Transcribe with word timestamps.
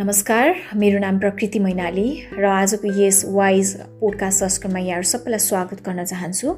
नमस्कार 0.00 0.54
मेरो 0.80 0.98
नाम 0.98 1.18
प्रकृति 1.18 1.58
मैनाली 1.58 2.08
र 2.32 2.44
आजको 2.48 2.88
यस 3.00 3.24
वाइज 3.28 3.74
पोडकास्ट 4.00 4.38
संस्करणमा 4.40 4.78
यहाँहरू 4.78 5.08
सबैलाई 5.08 5.38
स्वागत 5.38 5.82
गर्न 5.86 6.04
चाहन्छु। 6.04 6.54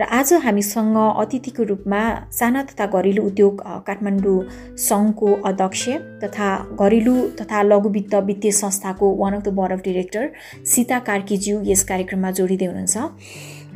र 0.00 0.02
आज 0.10 0.32
हामीसँग 0.44 0.96
अतिथिको 0.96 1.62
रूपमा 1.68 2.00
साना 2.32 2.62
तथा 2.70 2.86
घरेलु 2.88 3.22
उद्योग 3.22 3.60
काठमाडौँ 3.86 4.38
सङ्घको 4.86 5.34
अध्यक्ष 5.44 5.88
तथा 6.24 6.48
घरेलु 6.80 7.16
तथा 7.36 7.62
लघुवित्त 7.62 8.14
वित्तीय 8.24 8.52
संस्थाको 8.62 9.14
one 9.20 9.34
of 9.34 9.42
the 9.44 9.54
board 9.60 9.72
of 9.72 9.84
director 9.84 10.30
Sita 10.72 10.98
कार्कीज्यू 11.12 11.60
यस 11.68 11.84
कार्यक्रममा 11.84 12.30
जोडिँदै 12.40 12.66
हुनुहुन्छ। 12.72 12.96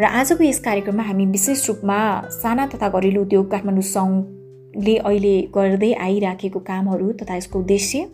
र 0.00 0.04
आजको 0.20 0.44
यस 0.44 0.60
कार्यक्रममा 0.64 1.02
हामी 1.02 1.26
विशेष 1.36 1.68
रूपमा 1.68 1.98
साना 2.40 2.66
तथा 2.72 2.88
घरेलु 2.88 3.20
उद्योग 3.20 3.50
काठमाडौँ 3.50 3.88
सङ्घले 3.92 4.96
अहिले 4.98 5.36
गर्दै 5.54 5.92
आइराखेको 6.00 6.60
कामहरू 6.64 7.12
तथा 7.20 7.36
यसको 7.36 7.58
उद्देश्य 7.58 8.06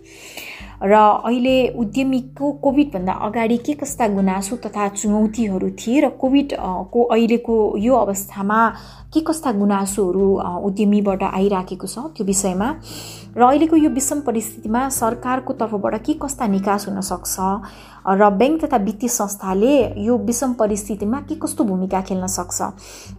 र 0.80 0.95
अहिले 0.95 1.56
उद्यमीको 1.74 2.50
कोभिडभन्दा 2.62 3.12
अगाडि 3.27 3.56
के 3.66 3.73
कस्ता 3.74 4.06
गुनासो 4.09 4.56
तथा 4.64 4.88
चुनौतीहरू 4.91 5.70
थिए 5.78 6.00
र 6.00 6.09
कोभिडको 6.20 7.02
अहिलेको 7.05 7.56
यो 7.78 7.95
अवस्थामा 7.96 8.60
के 9.12 9.20
कस्ता 9.24 9.52
गुनासोहरू 9.52 10.26
उद्यमीबाट 10.68 11.22
आइराखेको 11.22 11.86
छ 11.86 11.98
त्यो 12.16 12.24
विषयमा? 12.28 12.68
र 13.36 13.42
अहिलेको 13.42 13.76
यो 13.76 13.90
विषम 13.90 14.20
परिस्थितिमा 14.20 14.88
सरकारको 14.92 15.52
तर्फबाट 15.56 15.94
के 16.04 16.12
कस्ता 16.20 16.46
निकास 16.46 16.88
हुनसक्छ 16.88 17.36
र 18.04 18.28
ब्याङ्क 18.36 18.64
तथा 18.64 18.76
वित्तीय 18.84 19.08
संस्थाले 19.08 19.72
यो 20.04 20.16
विषम 20.28 20.52
परिस्थितिमा 20.60 21.20
के 21.24 21.34
कस्तो 21.40 21.64
भूमिका 21.64 22.00
खेल्न 22.04 22.26
सक्छ? 22.28 22.60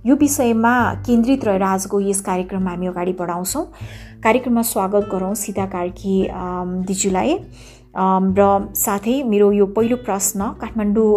यो 0.05 0.15
विषयमा 0.15 0.73
केन्द्रित 1.09 1.45
रहेर 1.45 1.63
आजको 1.63 1.99
यस 2.05 2.21
कार्यक्रममा 2.21 2.69
हामी 2.69 2.87
अगाडि 2.87 3.13
बढाउँछौँ। 3.17 3.65
कार्यक्रममा 4.23 4.61
स्वागत 4.61 5.09
गरौँ 5.11 5.33
सीता 5.35 5.65
कार्की 5.73 6.15
दिजुलाई। 6.85 7.37
र 7.97 8.69
साथै 8.77 9.23
मेरो 9.25 9.51
यो 9.51 9.65
पहिलो 9.73 9.97
प्रश्न 10.05 10.53
काठमाडौँ 10.61 11.09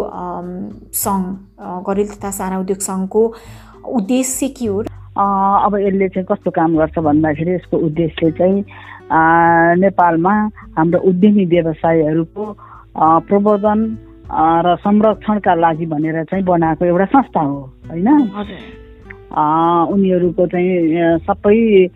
सङ्घ 0.97 1.25
घरेलु 1.85 2.13
तथा 2.13 2.31
साना 2.33 2.59
उद्योग 2.59 2.79
सङ्घको 2.81 3.21
उद्देश्य 3.85 4.47
के 4.57 4.65
हो 4.65 4.81
अब 5.17 5.75
यसले 5.79 6.07
चाहिँ 6.09 6.25
कस्तो 6.31 6.51
काम 6.51 6.77
गर्छ 6.77 6.99
भन्दाखेरि 6.99 7.51
यसको 7.53 7.77
उद्देश्य 7.77 8.31
चाहिँ 8.39 8.63
नेपालमा 9.79 10.33
हाम्रो 10.77 10.99
उद्यमी 11.09 11.45
व्यवसायहरूको 11.45 12.43
प्रवर्धन 13.29 13.79
र 14.65 14.75
संरक्षणका 14.79 15.53
लागि 15.55 15.85
भनेर 15.85 16.23
चाहिँ 16.23 16.43
बनाएको 16.45 16.85
एउटा 16.85 17.05
संस्था 17.05 17.41
हो 17.41 17.59
होइन? 17.89 18.07
उनीहरूको 19.93 20.47
चाहिँ 20.47 21.17
सबै 21.27 21.87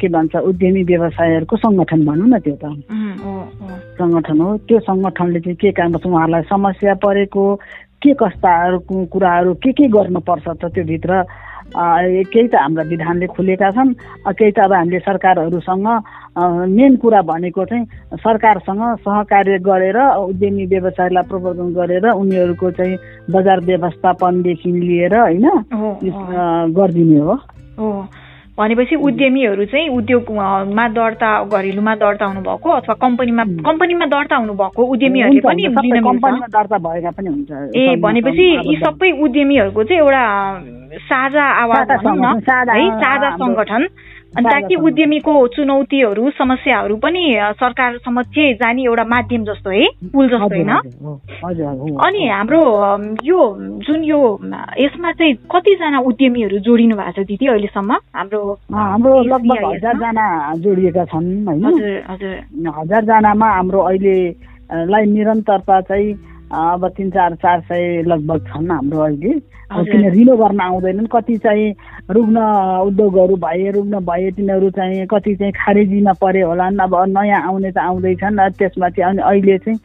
के 0.00 0.08
भन्छ 0.08 0.34
उद्यमी 0.48 0.82
व्यवसायहरूको 0.90 1.56
सङ्गठन 1.56 2.04
भनौँ 2.06 2.28
न 2.28 2.38
त्यो 2.40 2.56
त। 2.56 2.64
सङ्गठन 4.00 4.40
हो। 4.40 4.56
त्यो 4.66 4.78
सङ्गठनले 4.80 5.40
चाहिँ 5.40 5.56
के 5.60 5.70
काम 5.76 5.92
गर्छ? 5.92 6.06
उहाँहरूलाई 6.06 6.42
समस्या 6.48 6.94
परेको 7.04 7.44
के 8.02 8.12
कस्ताहरू 8.20 8.78
कुराहरू 9.12 9.54
के 9.62 9.72
के 9.72 9.88
गर्नुपर्छ 9.88 10.48
त 10.48 10.64
त्योभित्र? 10.74 11.24
केही 11.72 12.48
त 12.48 12.54
हाम्रा 12.54 12.84
विधानले 12.84 13.26
खुलेका 13.32 13.70
छन्। 13.72 13.92
केही 14.28 14.52
त 14.52 14.58
अब 14.60 14.72
हामीले 14.72 14.98
सरकारहरूसँग 15.08 15.86
मेन 16.68 16.96
कुरा 17.00 17.20
भनेको 17.22 17.64
चाहिँ 17.64 17.84
सरकारसँग 18.20 18.82
सहकार्य 19.00 19.58
गरेर 19.64 19.98
उद्यमी 20.28 20.64
व्यवसायलाई 20.68 21.24
प्रवर्धन 21.30 21.68
गरेर 21.72 22.06
उनीहरूको 22.12 22.70
चाहिँ 22.76 22.96
बजार 23.32 23.60
व्यवस्थापनदेखि 23.64 24.70
लिएर 24.72 25.14
होइन 25.16 25.46
गरिदिने 26.76 27.20
हो। 27.24 27.36
भनेपछि 28.58 28.96
उद्यमीहरू 29.00 29.64
चाहिँ 29.64 29.88
उद्योगमा 29.88 30.86
दर्ता 30.88 31.30
घरेलुमा 31.44 31.94
दर्ता 31.94 32.24
हुनुभएको 32.24 32.70
अथवा 32.70 32.94
कम्पनीमा 33.00 33.44
कम्पनीमा 33.64 34.06
दर्ता 34.06 34.36
हुनुभएको 34.36 34.84
उद्यमीहरूले 34.84 35.40
पनि 35.40 35.62
ए 37.76 37.96
भनेपछि 37.96 38.48
यी 38.68 38.76
सबै 38.76 39.10
उद्यमीहरूको 39.22 39.84
चाहिँ 39.84 40.00
एउटा 40.00 40.24
साझा 41.00 41.44
आवाज 41.62 41.90
है 42.70 42.88
साझा 43.00 43.30
सङ्गठन 43.36 43.88
अनि 44.32 44.48
ताकि 44.48 44.74
उद्यमीको 44.88 45.32
चुनौतीहरू 45.54 46.30
समस्याहरू 46.38 46.96
पनि 46.96 47.22
सरकार 47.60 47.96
समक्ष 47.98 48.38
जाने 48.60 48.82
एउटा 48.82 49.04
माध्यम 49.04 49.44
जस्तो 49.44 49.70
है? 49.70 49.86
पुल 50.12 50.28
जस्तो 50.28 50.48
होइन? 50.48 50.70
अनि 52.06 52.28
हाम्रो 52.28 52.62
यो 53.24 53.38
जुन 53.86 54.04
यो 54.04 54.20
यसमा 54.80 55.12
चाहिँ 55.12 55.34
कतिजना 55.52 55.98
उद्यमीहरू 56.00 56.58
जोडिनु 56.64 56.96
भएको 56.96 57.12
छ 57.12 57.26
दिदी 57.28 57.46
अहिलेसम्म? 57.46 57.92
हाम्रो 58.16 58.42
हाम्रो 58.72 59.22
लगभग 59.22 59.64
हजारजना 59.64 60.26
जोडिएका 60.64 61.04
छन् 61.12 61.30
होइन? 61.48 61.64
हजुर 62.08 62.72
हजारजनामा 62.78 63.48
हाम्रो 63.52 63.80
अहिलेलाई 63.80 65.04
निरन्तरता 65.12 65.80
चाहिँ 65.80 66.31
अब 66.52 66.86
तिन 66.96 67.10
चार 67.10 67.34
चार 67.40 67.60
सय 67.64 68.02
लगभग 68.06 68.46
छन् 68.48 68.70
हाम्रो 68.70 69.00
अहिले। 69.00 69.32
किन 69.88 70.08
रिनो 70.12 70.36
गर्न 70.36 70.60
आउँदैनन्? 70.60 71.06
कति 71.08 71.36
चाहिँ 71.40 71.72
रुग्न 72.12 72.38
उद्योगहरू 72.86 73.36
भए 73.40 73.70
रुग्न 73.72 73.98
भए 74.04 74.30
तिनीहरू 74.36 74.70
चाहिँ 74.76 75.06
कति 75.08 75.34
चाहिँ 75.34 75.52
खारेजीमा 75.56 76.12
परे 76.20 76.40
होलान्? 76.44 76.78
अब 76.78 76.94
नयाँ 77.08 77.40
आउने 77.48 77.70
त 77.72 77.78
आउँदैछन्। 77.78 78.40
त्यसमा 78.60 78.88
चाहिँ 78.88 79.08
अनि 79.10 79.22
अहिले 79.22 79.58
चाहिँ 79.64 79.78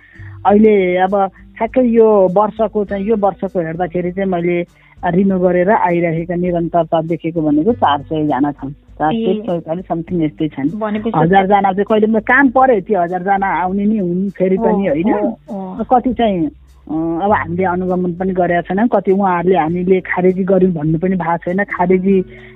अहिले 0.46 0.76
अब 1.08 1.14
ठ्याक्कै 1.56 1.88
यो 1.88 2.08
वर्षको 2.36 2.84
चाहिँ 2.86 3.06
यो 3.08 3.16
वर्षको 3.16 3.60
हेर्दाखेरि 3.60 4.12
चाहिँ 4.12 4.30
मैले 4.30 4.60
रिनो 5.08 5.40
गरेर 5.40 5.70
आइरहेका 5.72 6.36
निरन्तरता 6.36 7.02
देखेको 7.08 7.42
भनेको 7.42 7.74
चार 7.80 8.02
सयजना 8.12 8.52
छन्। 8.52 8.76
चार 8.98 9.12
सय 9.14 9.34
पैँतालिस 9.48 9.86
समथिङ 9.88 10.22
यस्तै 10.26 10.48
छन्। 10.54 10.70
हजारजना 11.16 11.72
चाहिँ 11.72 11.86
कहिले 11.86 12.08
पनि 12.08 12.22
काम 12.26 12.46
पऱ्यो 12.50 12.82
त्यो 12.88 13.02
हजारजना 13.02 13.48
आउने 13.64 13.86
नि 13.86 13.98
हुन् 13.98 14.30
फेरि 14.38 14.58
पनि 14.58 14.88
होइन। 14.88 15.12
कति 15.86 16.14
चाहिँ 16.14 16.50
अब 16.88 17.32
हामीले 17.34 17.64
अनुगमन 17.68 18.12
पनि 18.18 18.34
गरेका 18.34 18.62
छैनौँ। 18.68 18.88
कति 18.88 19.12
उहाँहरूले 19.12 19.58
हामीले 19.58 20.00
खारेजी 20.08 20.44
गऱ्यौँ 20.44 20.74
भन्नु 20.74 20.98
पनि 20.98 21.16
भएको 21.20 21.38
छैन। 21.46 21.64
खारेजी 21.68 22.16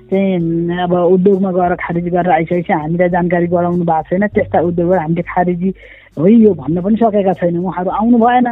चाहिँ 0.09 0.81
अब 0.81 0.93
उद्योगमा 1.13 1.51
गएर 1.51 1.73
खारेजी 1.83 2.09
गरेर 2.09 2.31
आइसकेपछि 2.31 2.73
हामीलाई 2.73 3.09
जानकारी 3.11 3.47
गराउनु 3.47 3.85
भएको 3.85 4.07
छैन। 4.09 4.27
त्यस्ता 4.31 4.59
उद्योगहरू 4.71 5.01
हामीले 5.01 5.23
खारेजी 5.29 5.69
हो 6.17 6.27
यो 6.27 6.53
भन्न 6.57 6.81
पनि 6.81 6.95
सकेका 6.95 7.33
छैनौँ। 7.37 7.63
उहाँहरू 7.63 7.89
आउनु 7.91 8.17
भएन। 8.17 8.47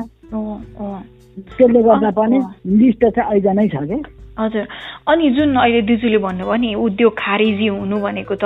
त्यसले 1.57 1.81
गर्दा 1.83 2.11
पनि 2.11 2.38
लिस्ट 2.67 3.06
चाहिँ 3.16 3.29
अहिले 3.31 3.53
नै 3.56 3.67
छ 3.71 3.75
क्या 3.88 4.19
हजुर। 4.39 4.66
अनि 5.07 5.29
जुन 5.35 5.55
अहिले 5.55 5.81
दिजुले 5.89 6.17
भन्नुभयो 6.17 6.55
नि 6.55 6.69
उद्योग 6.75 7.13
खारेजी 7.19 7.67
हुनु 7.67 7.97
भनेको 8.00 8.35
त 8.35 8.45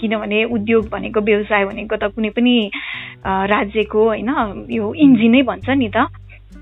किनभने 0.00 0.44
उद्योग 0.56 0.82
भनेको 0.88 1.20
व्यवसाय 1.20 1.64
भनेको 1.64 1.96
त 1.96 2.04
कुनै 2.14 2.30
पनि 2.30 2.54
राज्यको 3.26 4.00
होइन 4.08 4.30
यो 4.70 4.84
इन्जिनै 4.94 5.42
भन्छ 5.42 5.68
नि 5.70 5.88
त। 5.90 6.06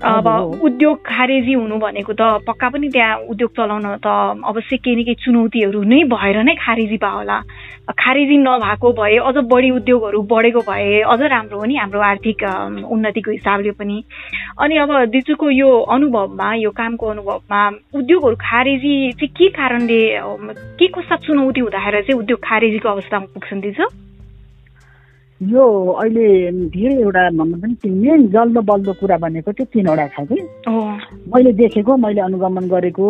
अब 0.01 0.27
उद्योग 0.63 0.97
खारेजी 1.05 1.53
हुनु 1.53 1.77
भनेको 1.77 2.13
त 2.17 2.41
पक्का 2.47 2.69
पनि 2.73 2.89
त्यहाँ 2.89 3.17
उद्योग 3.29 3.51
चलाउन 3.53 3.85
त 4.01 4.07
अवश्य 4.49 4.77
केही 4.81 4.95
न 4.97 5.03
केही 5.05 5.21
चुनौतीहरू 5.21 5.81
नै 5.85 6.03
भएर 6.09 6.37
नै 6.41 6.55
खारेजी 6.57 6.97
भयो 6.97 7.17
होला। 7.21 7.37
खारेजी 7.93 8.37
नभएको 8.37 8.91
भए 8.97 9.17
अझ 9.29 9.37
बढी 9.45 9.69
उद्योगहरू 9.77 10.21
बढेको 10.25 10.61
भए 10.65 11.01
अझ 11.05 11.21
राम्रो 11.21 11.59
हो 11.59 11.65
नि 11.65 11.75
हाम्रो 11.77 12.01
आर्थिक 12.01 12.43
उन्नतिको 12.89 13.31
हिसाबले 13.31 13.71
पनि। 13.77 14.03
अनि 14.57 14.77
अब 14.81 14.91
दिजुको 15.13 15.49
यो 15.49 15.69
अनुभवमा 15.69 16.53
यो 16.65 16.71
कामको 16.73 17.05
अनुभवमा 17.07 17.61
उद्योगहरू 17.93 18.35
खारेजी 18.41 18.95
चाहिँ 19.21 19.33
के 19.37 19.49
कारणले 19.53 20.01
के 20.81 20.87
कस्ता 20.97 21.15
चुनौती 21.29 21.61
हुँदाखेरि 21.61 22.01
चाहिँ 22.01 22.19
उद्योग 22.19 22.39
खारेजीको 22.41 22.89
अवस्थामा 22.89 23.25
पुग्छन् 23.33 23.61
दिजु? 23.61 23.85
यो 25.41 25.63
अहिले 25.91 26.25
धेरै 26.69 26.95
एउटा 27.01 27.21
भन्नु 27.33 27.57
पनि 27.57 27.89
मेन 27.91 28.27
जल्दो 28.29 28.61
बल्दो 28.61 28.93
कुरा 29.01 29.17
भनेको 29.17 29.51
चाहिँ 29.51 29.69
तिनवटा 29.73 30.05
छ 30.13 30.25
कि। 30.29 30.37
मैले 31.33 31.51
देखेको 31.57 31.97
मैले 31.97 32.21
अनुगमन 32.21 32.67
गरेको 32.69 33.07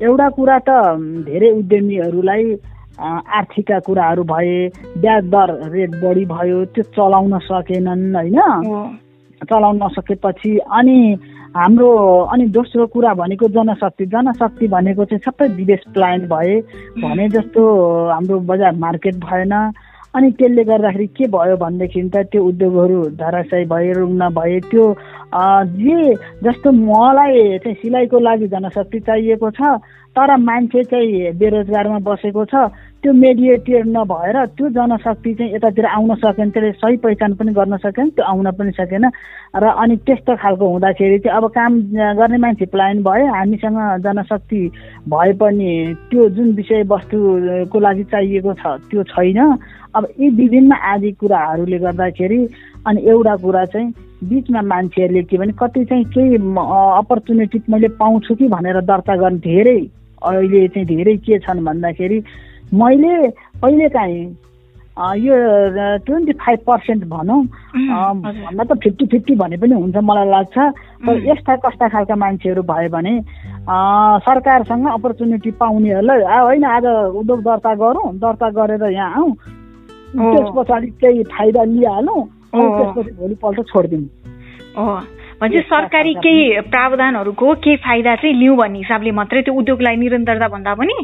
एउटा 0.00 0.28
कुरा 0.36 0.58
त 0.64 0.70
धेरै 1.28 1.50
उद्यमीहरूलाई 1.60 2.44
आर्थिकका 2.96 3.78
कुराहरू 3.84 4.22
भए 4.24 4.56
ब्याज 4.96 5.24
दर 5.28 5.48
रेट 5.72 5.92
बढी 6.00 6.24
भयो 6.24 6.64
त्यो 6.72 6.84
चलाउन 6.96 7.38
सकेनन् 7.44 8.16
होइन? 8.16 8.40
चलाउन 9.44 9.76
नसकेपछि 9.82 10.56
अनि 10.72 10.98
हाम्रो 11.56 11.90
अनि 12.32 12.44
दोस्रो 12.48 12.86
कुरा 12.96 13.12
भनेको 13.14 13.48
जनशक्ति। 13.56 14.04
जनशक्ति 14.08 14.66
भनेको 14.72 15.04
चाहिँ 15.04 15.24
सबै 15.26 15.48
विदेश 15.54 15.82
प्लान 15.94 16.20
भए 16.32 16.60
भने 17.02 17.28
जस्तो 17.28 17.62
हाम्रो 18.08 18.40
बजार 18.48 18.72
मार्केट 18.80 19.16
भएन 19.20 19.52
अनि 20.14 20.30
त्यसले 20.30 20.64
गर्दाखेरि 20.64 21.06
के 21.12 21.26
भयो 21.26 21.56
भनेदेखि 21.56 22.02
त 22.08 22.22
त्यो 22.30 22.42
उद्योगहरू 22.44 22.98
धराशयी 23.18 23.64
भए 23.66 23.92
रुग्न 23.92 24.28
भए 24.30 24.58
त्यो 24.70 24.84
जे 25.74 26.14
जस्तो 26.42 26.72
मलाई 26.72 27.58
चाहिँ 27.58 27.74
सिलाइको 27.74 28.18
लागि 28.20 28.46
जनशक्ति 28.48 29.00
चाहिएको 29.00 29.50
छ 29.50 29.74
तर 30.16 30.36
मान्छे 30.38 30.82
चाहिँ 30.84 31.32
बेरोजगारमा 31.38 31.98
बसेको 32.06 32.44
छ 32.46 32.54
त्यो 33.02 33.12
मेडिएटर 33.12 33.84
नभएर 33.84 34.36
त्यो 34.56 34.68
जनशक्ति 34.70 35.32
चाहिँ 35.34 35.54
यतातिर 35.54 35.86
आउन 35.86 36.14
सकेन 36.16 36.50
त्यसले 36.50 36.70
सही 36.72 36.96
पहिचान 37.02 37.34
पनि 37.34 37.52
गर्न 37.52 37.76
सकेन 37.76 38.10
त्यो 38.14 38.24
आउन 38.24 38.50
पनि 38.58 38.70
सकेन। 38.78 39.04
र 39.58 39.64
अनि 39.74 39.96
त्यस्तो 40.06 40.36
खालको 40.38 40.68
हुँदाखेरि 40.68 41.18
चाहिँ 41.18 41.36
अब 41.36 41.46
काम 41.50 41.80
गर्ने 42.16 42.38
मान्छे 42.38 42.66
पलायन 42.72 43.02
भयो 43.02 43.26
हामीसँग 43.34 43.78
जनशक्ति 44.06 44.60
भए 45.10 45.32
पनि 45.42 45.70
त्यो 46.10 46.28
जुन 46.30 46.52
विषयवस्तुको 46.54 47.80
लागि 47.80 48.04
चाहिएको 48.04 48.52
छ 48.54 48.78
त्यो 48.90 49.02
छैन। 49.10 49.38
अब 49.94 50.08
यी 50.20 50.28
विभिन्न 50.30 50.72
आदि 50.72 51.10
कुराहरूले 51.20 51.78
गर्दाखेरि 51.78 52.40
अनि 52.86 53.02
एउटा 53.10 53.36
कुरा 53.42 53.64
चाहिँ 53.64 53.92
बिचमा 54.24 54.62
मान्छेहरूले 54.62 55.22
के 55.22 55.38
भने 55.38 55.52
कति 55.58 55.84
चाहिँ 55.84 56.04
केही 56.14 56.36
अपर्च्युनिटी 57.02 57.62
मैले 57.70 57.88
पाउँछु 58.00 58.34
कि 58.34 58.48
भनेर 58.48 58.80
दर्ता 58.80 59.16
गर्ने 59.16 59.38
धेरै 59.44 59.78
अहिले 60.24 60.68
चाहिँ 60.68 60.86
धेरै 60.86 61.16
के 61.26 61.38
छन् 61.44 61.64
भन्दाखेरि 61.64 62.18
मैले 62.72 63.14
कहिलेकाहीँ 63.62 64.24
यो 64.94 65.34
ट्वेन्टी 66.06 66.32
फाइभ 66.38 66.58
पर्सेन्ट 66.66 67.04
भनौँ 67.10 67.42
भन्दा 67.44 68.64
त 68.64 68.78
फिफ्टी 68.82 69.06
फिफ्टी 69.12 69.34
भने 69.34 69.56
पनि 69.58 69.74
हुन्छ 69.74 69.96
मलाई 69.96 70.28
लाग्छ। 70.30 70.56
तर 71.02 71.14
यस्ता 71.28 71.56
कस्ता 71.66 71.88
खालका 71.90 72.14
मान्छेहरू 72.14 72.62
भयो 72.62 72.88
भने 72.94 73.14
सरकारसँग 74.22 74.86
अपर्च्युनिटी 74.88 75.50
पाउनेहरूलाई 75.58 76.20
होइन 76.22 76.64
आज 76.64 76.86
उद्योग 77.20 77.40
दर्ता 77.42 77.74
गरौँ 77.74 78.14
दर्ता 78.22 78.48
गरेर 78.54 78.84
यहाँ 78.92 79.10
आउँ। 79.18 79.34
त्यस 80.14 80.48
पछाडि 80.56 80.86
केही 81.02 81.22
फाइदा 81.26 81.62
लिइहालौँ। 81.74 82.22
त्यसपछि 82.54 83.10
भोलिपल्ट 83.18 83.58
छोडिदिउँ। 83.66 84.06
भने 85.40 85.60
सरकारी 85.70 86.12
केही 86.24 86.60
प्रावधानहरूको 86.72 87.54
केही 87.64 87.76
फाइदा 87.86 88.14
चाहिँ 88.16 88.34
लिउँ 88.38 88.56
भन्ने 88.56 88.78
हिसाबले 88.78 89.10
मात्रै 89.18 89.42
त्यो 89.42 89.54
उद्योगलाई 89.54 89.96
निरन्तरता 89.96 90.48
भन्दा 90.48 90.74
पनि 90.74 90.94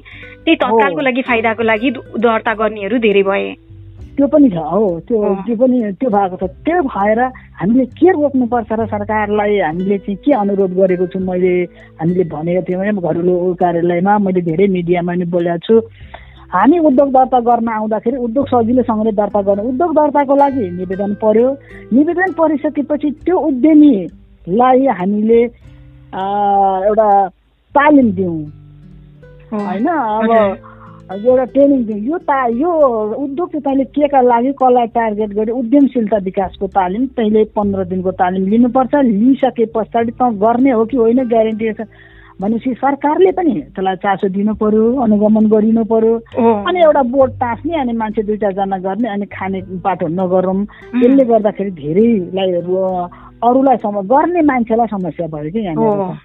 त्यही 0.44 0.56
तत्कालको 0.62 1.00
लागि 1.00 1.23
फाइदाको 1.31 1.62
लागि 1.62 1.91
दर्ता 2.25 2.53
गर्नेहरू 2.55 2.99
धेरै 2.99 3.23
भए। 3.23 3.49
त्यो 4.17 4.27
पनि 4.27 4.49
छ 4.50 4.56
हो। 4.71 4.88
त्यो 5.09 5.19
त्यो 5.47 5.56
पनि 5.56 5.79
त्यो 5.99 6.11
भएको 6.11 6.37
छ। 6.37 6.44
त्यो 6.67 6.82
भएर 6.87 7.21
हामीले 7.59 7.85
के 7.99 8.11
रोक्नुपर्छ 8.11 8.71
र 8.73 8.87
सरकारलाई 8.87 9.59
हामीले 9.67 9.99
चाहिँ 9.99 10.17
के 10.25 10.33
अनुरोध 10.35 10.73
गरेको 10.79 11.06
छु 11.11 11.19
मैले 11.19 11.53
हामीले 11.99 12.25
भनेको 12.31 12.62
थियौँ 12.69 12.81
भने 12.81 13.00
घरेलु 13.00 13.35
कार्यालयमा 13.61 14.19
मैले 14.25 14.41
धेरै 14.47 14.67
मिडियामा 14.76 15.12
पनि 15.12 15.25
बोलेको 15.35 15.59
छु। 15.67 15.75
हामी 16.50 16.79
उद्योग 16.79 17.09
दर्ता 17.15 17.38
गर्न 17.47 17.69
आउँदाखेरि 17.71 18.17
उद्योग 18.26 18.47
सजिलोसँगले 18.50 19.12
दर्ता 19.15 19.41
गर्नु। 19.47 19.69
उद्योग 19.71 19.91
दर्ताको 19.94 20.35
लागि 20.37 20.65
निवेदन 20.79 21.15
पर्यो। 21.23 21.49
निवेदन 21.94 22.31
परिसकेपछि 22.38 23.11
त्यो 23.25 23.37
उद्यमी 23.38 23.94
लाई 24.50 24.87
हामीले 24.99 25.43
एउटा 25.43 27.08
तालिम 27.75 28.11
दिउँ। 28.12 28.41
होइन? 29.52 29.88
अब 31.11 31.25
एउटा 31.26 31.44
ट्रेनिङ 31.44 31.85
दिउँ। 31.87 31.99
यो 32.00 32.19
ता 32.19 32.47
यो 32.47 32.70
उद्योग 33.14 33.49
चाहिँ 33.50 33.62
तैँले 33.62 33.85
के 33.85 34.08
का 34.08 34.20
लागि 34.20 34.52
कसलाई 34.52 34.87
टार्गेट 34.94 35.31
गरी 35.35 35.52
उद्यमशीलता 35.52 36.17
विकासको 36.25 36.67
तालिम 36.70 37.06
तैँले 37.17 37.44
पन्ध्र 37.56 37.85
दिनको 37.85 38.11
तालिम 38.14 38.47
लिनुपर्छ। 38.49 38.94
लिइसके 38.94 39.64
पछाडि 39.75 40.12
त 40.12 40.23
गर्ने 40.43 40.70
हो 40.70 40.85
कि 40.85 40.97
होइन? 40.97 41.19
ग्यारेन्टी 41.29 41.73
छ 41.73 41.87
भनेपछि 42.41 42.73
सरकारले 42.81 43.31
पनि 43.37 43.55
त्यसलाई 43.77 43.97
चासो 44.01 44.29
दिनु 44.33 44.55
पर्यो 44.57 44.85
अनुगमन 45.05 45.47
गरिनु 45.53 45.85
पर्यो। 45.85 46.15
अनि 46.69 46.81
एउटा 46.81 47.03
बोर्ड 47.13 47.33
टाँस्ने 47.37 47.75
अनि 47.81 47.93
मान्छे 48.01 48.23
दुई 48.25 48.37
चारजना 48.41 48.79
गर्ने 48.81 49.09
अनि 49.09 49.27
खाने 49.29 49.61
पाठो 49.85 50.07
नगरौँ। 50.09 50.65
त्यसले 50.97 51.25
गर्दाखेरि 51.33 51.71
धेरैलाई 51.77 52.51
अरूलाई 53.45 53.77
सम 53.85 54.01
गर्ने 54.09 54.41
मान्छेलाई 54.53 54.89
समस्या 54.89 55.27
भयो 55.37 55.51
कि 55.53 55.61
यहाँनिर 55.69 56.19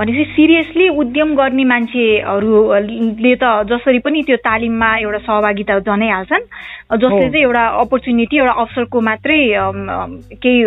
भनेपछि 0.00 0.24
सिरियसली 0.32 0.88
उद्यम 0.96 1.34
गर्ने 1.36 1.64
मान्छेहरूले 1.72 3.34
त 3.36 3.44
जसरी 3.68 3.98
पनि 4.00 4.22
त्यो 4.24 4.36
तालिममा 4.40 4.90
एउटा 5.04 5.18
सहभागिता 5.28 5.78
जनाइहाल्छन् 5.84 6.48
जसले 6.96 7.28
चाहिँ 7.28 7.44
एउटा 7.44 7.64
अपर्च्युनिटी 7.84 8.36
एउटा 8.38 8.52
अवसरको 8.64 9.00
मात्रै 9.08 9.40
केही 10.40 10.64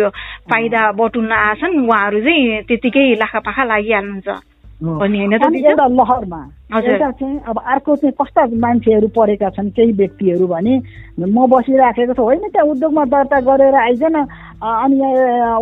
फाइदा 0.50 0.82
बटुल्न 0.94 1.32
आछन् 1.50 1.78
उहाँहरू 1.82 2.20
चाहिँ 2.22 2.62
त्यतिकै 2.70 3.06
लाखापाखा 3.18 3.64
लागिहाल्नुहुन्छ। 3.74 4.53
एउटा 4.84 5.86
लहरमा। 5.88 6.40
एउटा 6.76 7.10
चाहिँ 7.10 7.38
अब 7.48 7.58
अर्को 7.58 7.96
चाहिँ 7.96 8.12
कस्ता 8.20 8.44
मान्छेहरू 8.60 9.08
परेका 9.16 9.48
छन् 9.56 9.70
केही 9.70 9.92
व्यक्तिहरू 9.92 10.46
भने 10.46 10.74
म 11.20 11.46
बसिराखेको 11.48 12.12
छु। 12.12 12.22
होइन 12.22 12.40
त्यहाँ 12.52 12.68
उद्योगमा 12.68 13.04
दर्ता 13.04 13.40
गरेर 13.40 13.74
आइज 13.74 14.02
न 14.04 14.26
अनि 14.60 14.98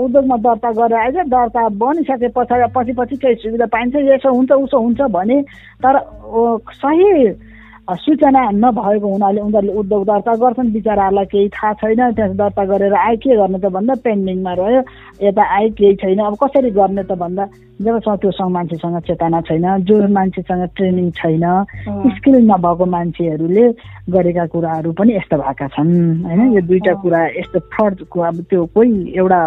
उद्योगमा 0.04 0.36
दर्ता 0.42 0.70
गरेर 0.72 0.98
आइज 0.98 1.16
दर्ता 1.30 1.68
बनिसके 1.68 2.28
पछाडि 2.34 2.66
पछि 2.74 2.92
पछि 2.98 3.16
केही 3.16 3.34
सुविधा 3.34 3.66
पाइन्छ 3.70 3.94
यसो 4.10 4.34
हुन्छ 4.34 4.52
उसो 4.66 4.78
हुन्छ 4.78 5.00
भने 5.12 5.42
तर 5.84 5.94
सही 6.82 7.51
सूचना 7.90 8.42
नभएको 8.54 9.08
हुनाले 9.12 9.40
उनीहरूले 9.42 9.72
उद्योग 9.74 10.04
दर्ता 10.06 10.34
गर्छन्। 10.38 10.72
बिचराहरूलाई 10.72 11.24
केही 11.26 11.48
थाहा 11.50 11.72
छैन। 11.82 12.12
त्यहाँ 12.14 12.34
दर्ता 12.38 12.64
गरेर 12.64 12.94
आए 12.94 13.16
के 13.18 13.36
गर्ने 13.36 13.58
त 13.58 13.66
भन्दा 13.74 13.94
पेन्डिङमा 14.06 14.52
रह्यो। 14.54 14.82
यता 15.26 15.42
आए 15.42 15.68
केही 15.74 15.94
छैन। 15.98 16.18
अब 16.22 16.34
कसरी 16.38 16.70
गर्ने 16.70 17.02
त 17.02 17.12
भन्दा 17.18 17.44
जबसम्म 17.82 18.16
त्योसँग 18.22 18.50
मान्छेसँग 18.54 18.98
चेतना 19.02 19.40
छैन 19.42 19.66
जो 19.82 19.94
मान्छेसँग 20.08 20.62
ट्रेनिङ 20.76 21.10
छैन 21.10 21.44
स्किल 22.16 22.36
नभएको 22.46 22.84
मान्छेहरूले 22.86 23.66
गरेका 24.14 24.44
कुराहरू 24.46 24.92
पनि 24.94 25.16
यस्तो 25.18 25.36
भएका 25.42 25.66
छन्। 25.74 25.90
होइन 26.22 26.52
यो 26.54 26.60
दुइटा 26.62 26.94
कुरा 27.02 27.20
यस्तो 27.42 27.58
फ्रडको 27.66 28.20
अब 28.20 28.36
त्यो 28.46 28.64
कोही 28.74 29.18
एउटा 29.18 29.42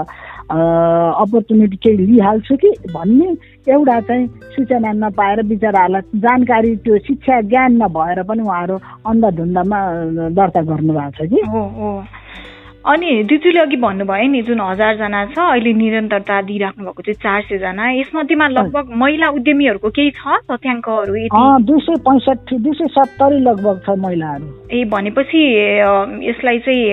अपर्च्युनिटी 0.51 1.77
केही 1.77 1.97
लिइहाल्छु 1.97 2.55
कि 2.55 2.69
भन्ने 2.93 3.29
एउटा 3.73 3.99
चाहिँ 3.99 4.27
सूचना 4.27 4.91
नपाएर 4.91 5.41
बिचराहरूलाई 5.43 6.19
जानकारी 6.19 6.75
त्यो 6.75 6.97
शिक्षा 6.97 7.41
ज्ञान 7.41 7.81
नभएर 7.83 8.23
पनि 8.23 8.41
उहाँहरू 8.41 8.75
अन्धधुन्दामा 9.05 9.79
दर्ता 10.37 10.61
गर्नुभएको 10.61 11.11
छ 11.11 11.29
कि। 11.29 11.41
अनि 12.85 13.11
दिदीले 13.25 13.59
अघि 13.59 13.77
भन्नुभयो 13.81 14.27
नि 14.29 14.41
जुन 14.45 14.59
हजारजना 14.61 15.25
छ 15.33 15.37
अहिले 15.41 15.71
निरन्तरता 15.73 16.41
दिइराख्नु 16.45 16.85
भएको 16.85 17.01
चाहिँ 17.01 17.17
चार 17.17 17.41
सयजना 17.41 17.85
यसमध्येमा 17.91 18.47
लगभग 18.47 18.91
महिला 18.93 19.27
उद्यमीहरूको 19.37 19.89
केही 19.89 20.11
छ 20.13 20.37
तथ्याङ्कहरू 20.51 21.13
दुई 21.65 21.79
सय 21.81 21.97
पैँसठी 22.05 22.57
दुई 22.61 22.73
सय 22.77 22.87
सत्तरी 22.93 23.39
लगभग 23.41 23.81
छ 23.85 23.97
महिलाहरू। 24.05 24.45
ए 24.69 24.83
भनेपछि 24.93 25.41
यसलाई 26.29 26.59
चाहिँ 26.59 26.85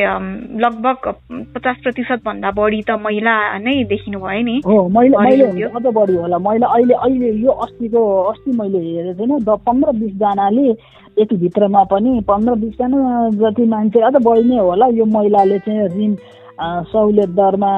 लगभग 0.65 1.12
पचास 1.53 1.77
प्रतिशत 1.83 2.25
भन्दा 2.25 2.50
बढी 2.56 2.81
त 2.88 2.97
महिला 3.05 3.37
नै 3.61 3.77
देखिनु 3.93 4.19
भयो 4.25 4.43
नि। 4.49 4.56
अझ 4.65 5.87
बढी 5.93 6.17
होला। 6.17 6.38
मैले 6.49 6.67
अहिले 6.73 6.95
अहिले 6.95 7.37
यो 7.45 7.53
अस्तिको 7.69 8.00
अस्ति 8.33 8.50
मैले 8.56 8.81
हेरेको 8.88 9.27
थिएन 9.29 9.56
पन्ध्र 9.69 9.93
बिसजनाले 10.00 10.73
यतिभित्रमा 11.17 11.82
पनि 11.85 12.20
पन्ध्र 12.20 12.55
बिसजना 12.55 13.29
जति 13.31 13.64
मान्छे 13.64 14.00
अझ 14.00 14.14
बढी 14.25 14.49
नै 14.49 14.59
होला 14.59 14.87
यो 14.87 15.05
महिलाले 15.05 15.59
चाहिँ 15.59 15.88
ऋण 15.88 16.14
सहुलियत 16.61 17.29
दरमा 17.29 17.73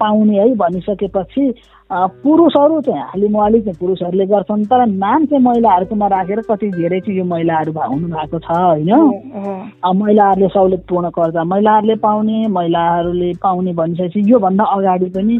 पाउने 0.00 0.38
है 0.38 0.54
भनिसकेपछि 0.54 1.52
पुरुषहरू 1.92 2.80
चाहिँ 2.80 3.00
हालिमुहाली 3.00 3.60
चाहिँ 3.60 3.78
पुरुषहरूले 3.80 4.26
गर्छन् 4.26 4.64
तर 4.64 4.86
नाम 4.86 5.24
चाहिँ 5.26 5.44
महिलाहरूकोमा 5.44 6.06
राखेर 6.06 6.40
कति 6.40 6.70
धेरै 6.70 7.00
चाहिँ 7.00 7.18
यो 7.18 7.24
महिलाहरू 7.24 7.72
हुनु 7.72 8.08
भएको 8.08 8.38
छ 8.38 8.50
होइन? 8.50 8.90
महिलाहरूले 9.96 10.48
सहुलियत 10.48 10.86
पूर्ण 10.88 11.10
कर्जा 11.10 11.44
महिलाहरूले 11.44 11.96
पाउने 11.96 12.46
महिलाहरूले 12.48 13.32
पाउने 13.42 13.72
भनिसकेपछि 13.72 14.30
योभन्दा 14.32 14.64
अगाडि 14.64 15.10
पनि 15.16 15.38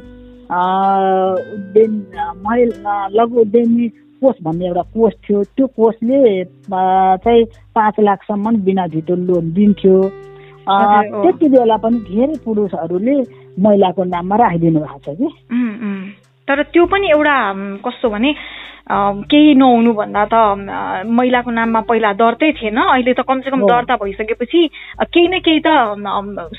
महिला 2.47 2.95
लघु 3.13 3.41
उद्यमी 3.41 3.91
कोष 4.21 4.37
भन्ने 4.45 4.67
एउटा 4.67 4.83
कोष 4.95 5.13
थियो। 5.25 5.43
त्यो 5.57 5.67
कोषले 5.77 6.45
चाहिँ 7.25 7.45
पाँच 7.75 7.95
लाखसम्म 8.01 8.57
बिना 8.65 8.87
धितो 8.95 9.15
लोन 9.15 9.53
दिन्थ्यो। 9.53 9.97
त्यति 10.65 11.47
बेला 11.49 11.77
पनि 11.77 11.99
धेरै 12.09 12.37
पुरुषहरूले 12.45 13.17
महिलाको 13.61 14.05
नाममा 14.05 14.37
राखिदिनु 14.37 14.81
भएको 14.81 14.99
छ 15.05 15.17
कि। 15.19 15.29
तर 16.49 16.63
त्यो 16.73 16.85
पनि 16.93 17.07
एउटा 17.11 17.37
कस्तो 17.85 18.09
भने 18.11 18.31
केही 19.29 19.55
नहुनु 19.55 19.93
भन्दा 19.93 20.25
त 20.33 20.35
महिलाको 21.09 21.51
नाममा 21.51 21.81
पहिला 21.89 22.13
दर्तै 22.21 22.51
थिएन। 22.61 22.77
अहिले 22.77 23.13
त 23.13 23.21
कमसेकम 23.29 23.61
दर्ता 23.65 23.97
भइसकेपछि 23.97 24.61
केही 25.13 25.29
न 25.29 25.41
केही 25.45 25.61
त 25.67 25.69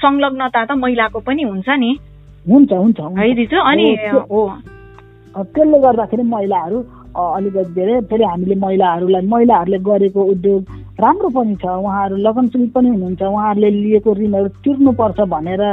संलग्नता 0.01 0.65
त 0.65 0.71
महिलाको 0.73 1.19
पनि 1.21 1.43
हुन्छ 1.43 1.69
नि। 1.69 1.91
हुन्छ 2.49 2.71
हुन्छ 2.73 2.99
है 3.17 3.33
दिजु 3.35 3.57
अनि 3.61 3.87
हो 4.29 4.41
त्यसले 5.35 5.77
गर्दाखेरि 5.81 6.23
महिलाहरू 6.23 6.77
अलिकति 7.15 7.73
धेरै 7.73 7.99
फेरि 8.11 8.23
हामीले 8.23 8.55
महिलाहरूलाई 8.59 9.27
महिलाहरूले 9.27 9.79
गरेको 9.89 10.23
उद्योग 10.33 10.61
राम्रो 11.01 11.29
पनि 11.37 11.55
छ। 11.55 11.65
उहाँहरू 11.65 12.15
लगनशील 12.27 12.67
पनि 12.75 12.89
हुनुहुन्छ। 12.89 13.21
उहाँहरूले 13.23 13.69
लिएको 13.69 14.13
ऋणहरू 14.19 14.47
तिर्नुपर्छ 14.63 15.19
भनेर 15.33 15.63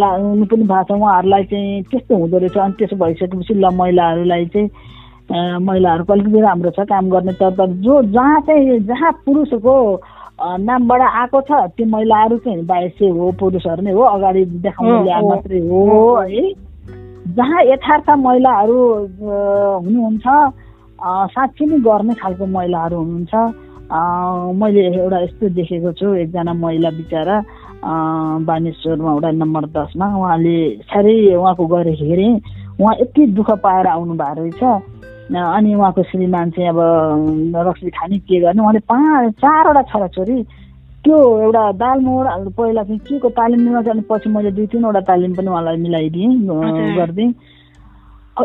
ला 0.00 0.10
हुनु 0.16 0.44
पनि 0.46 0.64
भएको 0.64 0.84
छ। 0.88 1.00
उहाँहरूलाई 1.00 1.44
चाहिँ 1.52 1.82
त्यस्तो 1.90 2.16
हुँदो 2.16 2.38
रहेछ। 2.38 2.56
अनि 2.56 2.74
त्यसो 2.78 2.96
भइसकेपछि 2.96 3.54
ल 3.54 3.70
महिलाहरूलाई 3.80 4.46
चाहिँ 4.54 4.68
महिलाहरूको 5.60 6.12
अलिकति 6.12 6.40
राम्रो 6.40 6.70
छ 6.70 6.86
काम 6.88 7.10
गर्ने 7.10 7.32
तर 7.40 7.66
जो 7.82 8.02
जहाँ 8.14 8.40
चाहिँ 8.46 8.78
जहाँ 8.86 9.12
पुरुषको 9.26 9.74
नामबाट 10.60 11.00
आएको 11.00 11.40
छ 11.48 11.50
त्यो 11.76 11.86
महिलाहरू 11.86 12.36
चाहिँ 12.44 12.64
बाइसै 12.66 13.08
हो 13.10 13.30
पुरुषहरू 13.40 13.82
नै 13.82 13.92
हो। 13.92 14.02
अगाडि 14.14 14.44
देखाउनु 14.64 15.02
ल्याए 15.04 15.22
मात्रै 15.28 15.60
हो 15.68 15.82
है। 16.20 16.44
जहाँ 17.26 17.62
यथार्थ 17.64 18.10
महिलाहरू 18.22 18.78
हुनुहुन्छ 19.84 20.26
साँच्ची 21.34 21.64
नै 21.66 21.78
गर्ने 21.82 22.14
खालको 22.22 22.46
महिलाहरू 22.46 22.96
हुनुहुन्छ। 22.96 23.34
मैले 24.60 24.80
एउटा 24.86 25.18
यस्तो 25.20 25.48
देखेको 25.58 25.92
छु 25.98 26.06
एकजना 26.22 26.52
महिला 26.54 26.90
बिचरा 26.98 27.36
बानेश्वरमा 28.46 29.12
वडा 29.14 29.30
नम्बर 29.42 29.64
दसमा 29.74 30.06
उहाँले 30.06 30.56
साह्रै 30.86 31.34
उहाँको 31.34 31.66
गएर 31.66 31.88
हेरेँ 31.98 32.32
उहाँ 32.80 32.94
यति 33.00 33.26
दुःख 33.34 33.50
पाएर 33.62 33.86
आउनु 33.86 34.14
भएको 34.14 34.42
रहेछ 34.42 34.62
अनि 35.34 35.74
उहाँको 35.74 36.02
श्रीमान 36.10 36.50
चाहिँ 36.50 36.68
अब 36.70 36.78
रक्सी 37.68 37.90
खाने 37.90 38.18
के 38.22 38.40
गर्ने 38.40 38.62
उहाँले 38.62 38.80
पाँच 38.86 39.34
चारवटा 39.42 39.82
छोराछोरी 39.90 40.38
त्यो 41.06 41.18
एउटा 41.40 41.64
दाल 41.80 41.98
मोड 42.02 42.26
पहिला 42.58 42.82
चाहिँ 42.84 42.98
के 43.06 43.18
को 43.22 43.28
तालिम 43.38 43.60
लिन 43.64 43.82
जाने 43.86 44.02
पछि 44.10 44.28
मैले 44.28 44.50
दुई 44.58 44.66
तिनवटा 44.74 45.00
तालिम 45.06 45.34
पनि 45.34 45.48
उहाँलाई 45.48 45.76
मिलाइदिएँ 45.86 46.32
गरिदिएँ। 46.98 47.32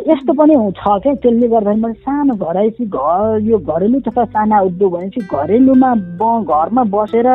यस्तो 0.07 0.33
पनि 0.33 0.53
छ 0.77 0.83
क्या 1.03 1.13
त्यसले 1.19 1.47
गर्दाखेरि 1.47 1.81
मैले 1.81 1.99
सानो 2.05 2.33
घरैसी 2.37 2.85
घर 2.85 3.39
यो 3.43 3.57
घरेलु 3.59 3.99
तथा 4.07 4.23
साना 4.25 4.59
उद्योग 4.69 4.93
भनेपछि 4.93 5.21
घरेलुमा 5.35 5.91
ब 6.21 6.21
घरमा 6.47 6.83
बसेर 6.93 7.27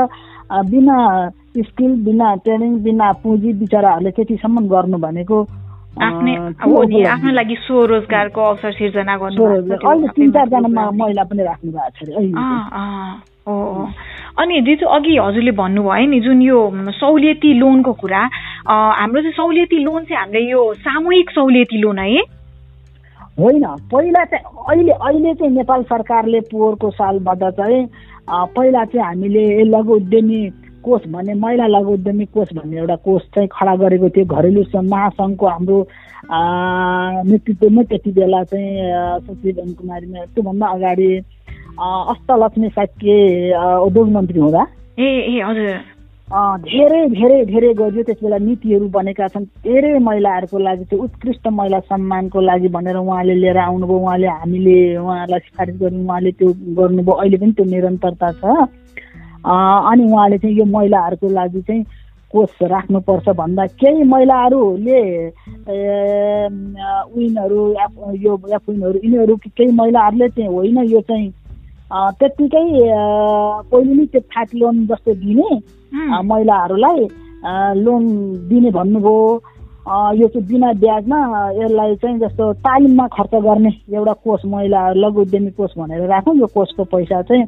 बिना 0.71 0.97
स्किल 1.59 1.92
बिना 2.06 2.35
ट्रेनिङ 2.45 2.73
बिना 2.85 3.06
पुँजी 3.23 3.52
बिचराहरूले 3.61 4.11
त्यतिसम्म 4.16 4.66
गर्नु 4.73 4.99
भनेको 5.04 5.37
आफ्नो 6.06 7.30
लागि 7.33 7.56
स्वरोजगारको 7.66 8.40
अवसर 8.40 8.73
सिर्जना 8.78 9.16
गर्नु 9.21 9.45
अहिले 9.45 10.09
तिन 10.16 10.30
चारजना 10.33 10.90
महिला 11.02 11.25
पनि 11.28 11.42
राख्नु 11.42 11.71
भएको 11.73 11.90
छ 11.97 12.09
हो। 13.47 13.56
अनि 14.38 14.61
दिजु 14.61 14.87
अघि 14.87 15.16
हजुरले 15.16 15.52
भन्नुभयो 15.59 16.07
नि 16.07 16.21
जुन 16.21 16.40
यो 16.43 16.59
सहुलियती 16.93 17.52
लोनको 17.59 17.93
कुरा 18.00 18.23
हाम्रो 18.69 19.21
चाहिँ 19.21 19.33
सहुलियती 19.33 19.78
लोन 19.85 20.05
चाहिँ 20.05 20.21
हाम्रो 20.21 20.40
यो 20.40 20.62
सामूहिक 20.85 21.31
सहुलियती 21.31 21.78
लोन 21.81 21.99
है? 21.99 22.23
होइन 23.40 23.64
पहिला 23.93 24.25
चाहिँ 24.25 24.45
अहिले 24.69 24.93
अहिले 24.93 25.35
चाहिँ 25.35 25.52
नेपाल 25.55 25.83
सरकारले 25.88 26.40
पोहोरको 26.52 26.90
सालबाट 26.90 27.43
चाहिँ 27.57 27.81
पहिला 28.28 28.85
चाहिँ 28.85 29.07
हामीले 29.07 29.45
लघु 29.64 29.95
उद्यमी 29.95 30.40
कोष 30.85 31.07
भन्ने 31.12 31.35
महिला 31.35 31.66
लघु 31.66 31.93
उद्यमी 31.93 32.25
कोष 32.35 32.52
भन्ने 32.57 32.76
एउटा 32.78 32.97
कोष 33.05 33.23
चाहिँ 33.35 33.49
खडा 33.52 33.75
गरेको 33.76 34.09
थियो। 34.16 34.25
घरेलु 34.37 34.62
महासङ्घको 34.93 35.47
हाम्रो 35.47 35.78
नेतृत्वमै 37.31 37.83
त्यति 37.90 38.11
बेला 38.19 38.43
चाहिँ 38.52 38.71
सचिव 39.26 39.57
कुमारीमा 39.81 40.25
त्योभन्दा 40.35 40.66
अगाडि 40.66 41.11
अष्टलक्ष्मी 41.76 42.68
साक्य 42.68 43.12
उद्योग 43.85 44.09
मन्त्री 44.11 44.40
हुँदा? 44.40 44.62
ए 44.99 45.04
ए 45.04 45.40
हजुर। 45.45 45.95
धेरै 46.66 47.00
धेरै 47.09 47.45
धेरै 47.47 47.73
गरियो। 47.75 48.02
त्यस 48.02 48.18
बेला 48.23 48.38
नीतिहरू 48.38 48.88
बनेका 48.88 49.28
छन्। 49.28 49.45
धेरै 49.62 49.99
महिलाहरूको 49.99 50.59
लागि 50.59 50.85
चाहिँ 50.85 51.04
उत्कृष्ट 51.04 51.49
महिला 51.52 51.78
सम्मानको 51.87 52.40
लागि 52.40 52.68
भनेर 52.68 52.97
उहाँले 52.97 53.35
लिएर 53.35 53.59
आउनुभयो। 53.59 53.99
उहाँले 53.99 54.26
हामीले 54.26 54.97
उहाँलाई 54.97 55.40
सिफारिस 55.47 55.76
गर्नु 55.80 56.02
उहाँले 56.04 56.30
त्यो 56.33 56.49
गर्नुभयो। 56.80 57.14
अहिले 57.14 57.37
पनि 57.37 57.52
त्यो 57.52 57.64
निरन्तरता 57.71 58.33
छ। 58.33 58.42
अनि 59.47 60.04
उहाँले 60.12 60.38
चाहिँ 60.38 60.56
यो 60.56 60.64
महिलाहरूको 60.64 61.28
लागि 61.28 61.61
चाहिँ 61.62 61.85
कोष 62.33 62.62
राख्नुपर्छ 62.75 63.28
भन्दा 63.38 63.66
केही 63.78 64.02
महिलाहरूले 64.02 65.00
विनहरू 67.14 67.61
यो 68.25 68.33
एफविनहरू 68.54 68.99
यिनीहरू 69.04 69.37
केही 69.47 69.71
महिलाहरूले 69.73 70.28
चाहिँ 70.28 70.50
होइन। 70.50 70.78
यो 70.90 71.00
चाहिँ 71.06 71.33
त्यत्तिकै 71.90 72.64
पहिले 73.71 73.95
नै 73.95 74.05
त्यो 74.12 74.21
फ्याट 74.33 74.49
लोन 74.61 74.87
जस्तो 74.87 75.12
दिने 75.23 75.49
महिलाहरूलाई 76.31 77.00
लोन 77.85 78.02
दिने 78.49 78.71
भन्नुभयो। 78.78 79.19
यो 80.19 80.26
चाहिँ 80.28 80.47
बिना 80.49 80.73
ब्याजमा 80.83 81.19
यसलाई 81.57 81.95
चाहिँ 82.02 82.19
जस्तो 82.19 82.52
तालिममा 82.66 83.07
खर्च 83.16 83.35
गर्ने 83.47 83.71
एउटा 83.95 84.12
कोष 84.25 84.40
महिला 84.50 84.81
लघु 84.99 85.21
उद्यमी 85.23 85.50
कोष 85.59 85.73
भनेर 85.78 86.07
राखौँ। 86.11 86.35
यो 86.37 86.47
कोषको 86.55 86.85
पैसा 86.90 87.23
चाहिँ 87.23 87.45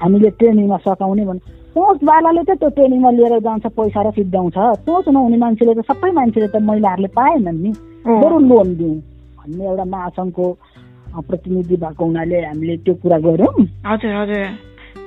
हामीले 0.00 0.30
ट्रेनिङमा 0.40 0.76
सकाउने 0.80 1.24
भन्नु 1.28 1.42
सोचवालाले 1.76 2.42
त 2.48 2.56
त्यो 2.56 2.68
ट्रेनिङमा 2.72 3.10
लिएर 3.20 3.38
जान्छ 3.44 3.66
पैसा 3.76 4.00
र 4.00 4.10
सिद्धाउँछ 4.16 4.56
सोच 4.88 5.08
नहुने 5.12 5.36
मान्छेले 5.44 5.74
त 5.74 5.84
सबै 5.92 6.10
मान्छेले 6.18 6.48
त 6.48 6.56
महिलाहरूले 6.56 7.08
पाएनन् 7.12 7.62
नि। 7.62 7.70
बरु 8.06 8.38
लोन 8.48 8.68
दिउँ 8.80 8.96
भन्ने 9.38 9.64
एउटा 9.68 9.84
महासङ्घको 9.84 10.46
प्रतिनिधि 11.20 11.76
भएको 11.76 12.04
हुनाले 12.04 12.40
हामीले 12.44 12.76
त्यो 12.76 12.94
कुरा 12.94 13.18
गऱ्यौँ। 13.18 13.54
हजुर 13.86 14.14
हजुर। 14.14 14.46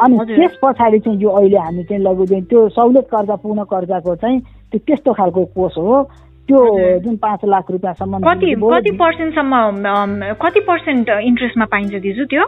अनि 0.02 0.18
त्यस 0.36 0.58
पछाडि 0.62 1.00
चाहिँ 1.00 1.20
यो 1.22 1.30
अहिले 1.30 1.58
हामी 1.58 1.84
चाहिँ 1.84 2.04
लघु 2.04 2.26
त्यो 2.26 2.70
सहुलियत 2.70 3.08
कर्जा 3.12 3.36
पूर्ण 3.36 3.64
कर्जाको 3.64 4.16
चाहिँ 4.16 4.40
त्यो 4.72 4.80
त्यस्तो 4.88 5.14
खालको 5.14 5.46
कोष 5.56 5.78
हो। 5.78 6.04
त्यो 6.48 6.60
जुन 7.04 7.16
पाँच 7.18 7.40
लाख 7.46 7.72
रुपियाँसम्म 7.72 8.20
कति 8.24 8.54
कति 8.56 8.92
पर्सेन्टसम्म 8.98 10.34
कति 10.42 10.60
पर्सेन्ट 10.60 11.10
इन्ट्रेस्टमा 11.10 11.66
पाइन्छ 11.66 11.94
दिजु 12.02 12.26
त्यो? 12.26 12.44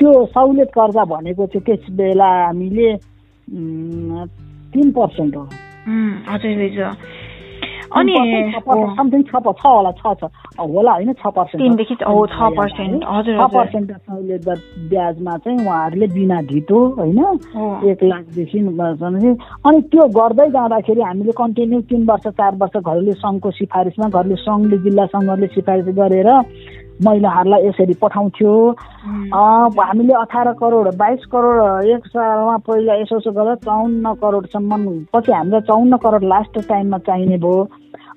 त्यो 0.00 0.10
सहुलियत 0.26 0.70
कर्जा 0.74 1.04
भनेको 1.04 1.46
चाहिँ 1.46 1.64
त्यस 1.66 1.94
बेला 1.94 2.30
हामीले 2.46 2.88
तिन 4.72 4.90
पर्सेन्ट 4.90 5.36
हो। 5.36 5.44
हजुर 6.32 6.90
अनि 8.00 8.14
समथिङ 8.96 9.22
छ 9.22 9.40
छ 9.42 9.66
होला 9.66 9.90
छ 9.92 10.14
छ 10.20 10.30
होला 10.58 10.92
होइन 10.92 11.12
छ 11.12 11.32
पर्सेन्ट 11.38 11.82
छ 12.32 12.50
पर्सेन्ट 12.58 13.04
हजुर 13.08 13.38
छ 13.38 13.48
पर्सेन्ट 13.54 13.88
ब्याजमा 14.90 15.36
चाहिँ 15.36 15.58
उहाँहरूले 15.66 16.06
बिना 16.14 16.40
धितो 16.52 16.78
होइन 16.98 17.18
एक 17.90 18.04
लाखदेखि 18.04 18.58
अनि 18.58 19.80
त्यो 19.92 20.06
गर्दै 20.18 20.48
जाँदाखेरि 20.50 21.02
हामीले 21.02 21.32
कन्टिन्यू 21.42 21.80
तिन 21.90 22.06
वर्ष 22.10 22.28
चार 22.40 22.54
वर्ष 22.62 22.76
घरेलु 22.84 23.12
सङ्घको 23.24 23.50
सिफारिसमा 23.58 24.08
घरेलु 24.08 24.36
सङ्घले 24.44 24.78
जिल्ला 24.86 25.06
सङ्घहरूले 25.16 25.52
सिफारिस 25.54 25.94
गरेर 25.96 26.30
महिलाहरूलाई 27.04 27.66
यसरी 27.66 27.94
पठाउँथ्यो। 28.00 28.50
हामीले 29.80 30.12
अठार 30.14 30.52
करोड 30.60 30.88
बाइस 30.96 31.24
करोड 31.32 31.84
एक 31.84 32.06
सालमा 32.06 32.56
पहिला 32.66 32.94
यसो 32.94 33.16
यसो 33.16 33.30
गरेर 33.38 33.54
चौन्न 33.64 34.12
करोडसम्म 34.22 34.92
पछि 35.14 35.32
हामीलाई 35.32 35.60
चौन्न 35.70 35.96
करोड 36.04 36.24
लास्ट 36.24 36.58
टाइममा 36.68 36.98
चाहिने 37.08 37.38
भयो। 37.38 37.64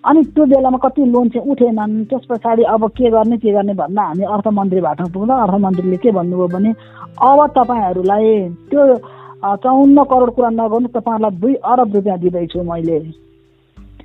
अनि 0.05 0.21
त्यो 0.37 0.45
बेलामा 0.45 0.77
कति 0.77 1.05
लोन 1.05 1.29
चाहिँ 1.29 1.49
उठेनन् 1.51 2.05
त्यस 2.05 2.25
पछाडि 2.29 2.63
अब 2.63 2.87
के 2.93 3.09
गर्ने 3.09 3.37
के 3.37 3.51
गर्ने 3.51 3.73
भन्दा 3.73 4.03
हामी 4.03 4.23
अर्थमन्त्री 4.23 4.81
भएको 4.81 5.09
पुग्दा 5.13 5.35
अर्थमन्त्रीले 5.43 5.97
के 5.97 6.11
भन्नुभयो 6.11 6.47
भने 6.53 6.71
अब 7.19 7.39
तपाईँहरूलाई 7.57 8.27
त्यो 8.69 8.83
चौन्न 9.57 10.03
करोड 10.09 10.29
कुरा 10.35 10.49
नगर्नु 10.49 10.87
तपाईँहरूलाई 10.93 11.39
दुई 11.41 11.53
अरब 11.65 11.95
रुपियाँ 11.95 12.17
दिँदैछु 12.19 12.63
मैले। 12.63 12.97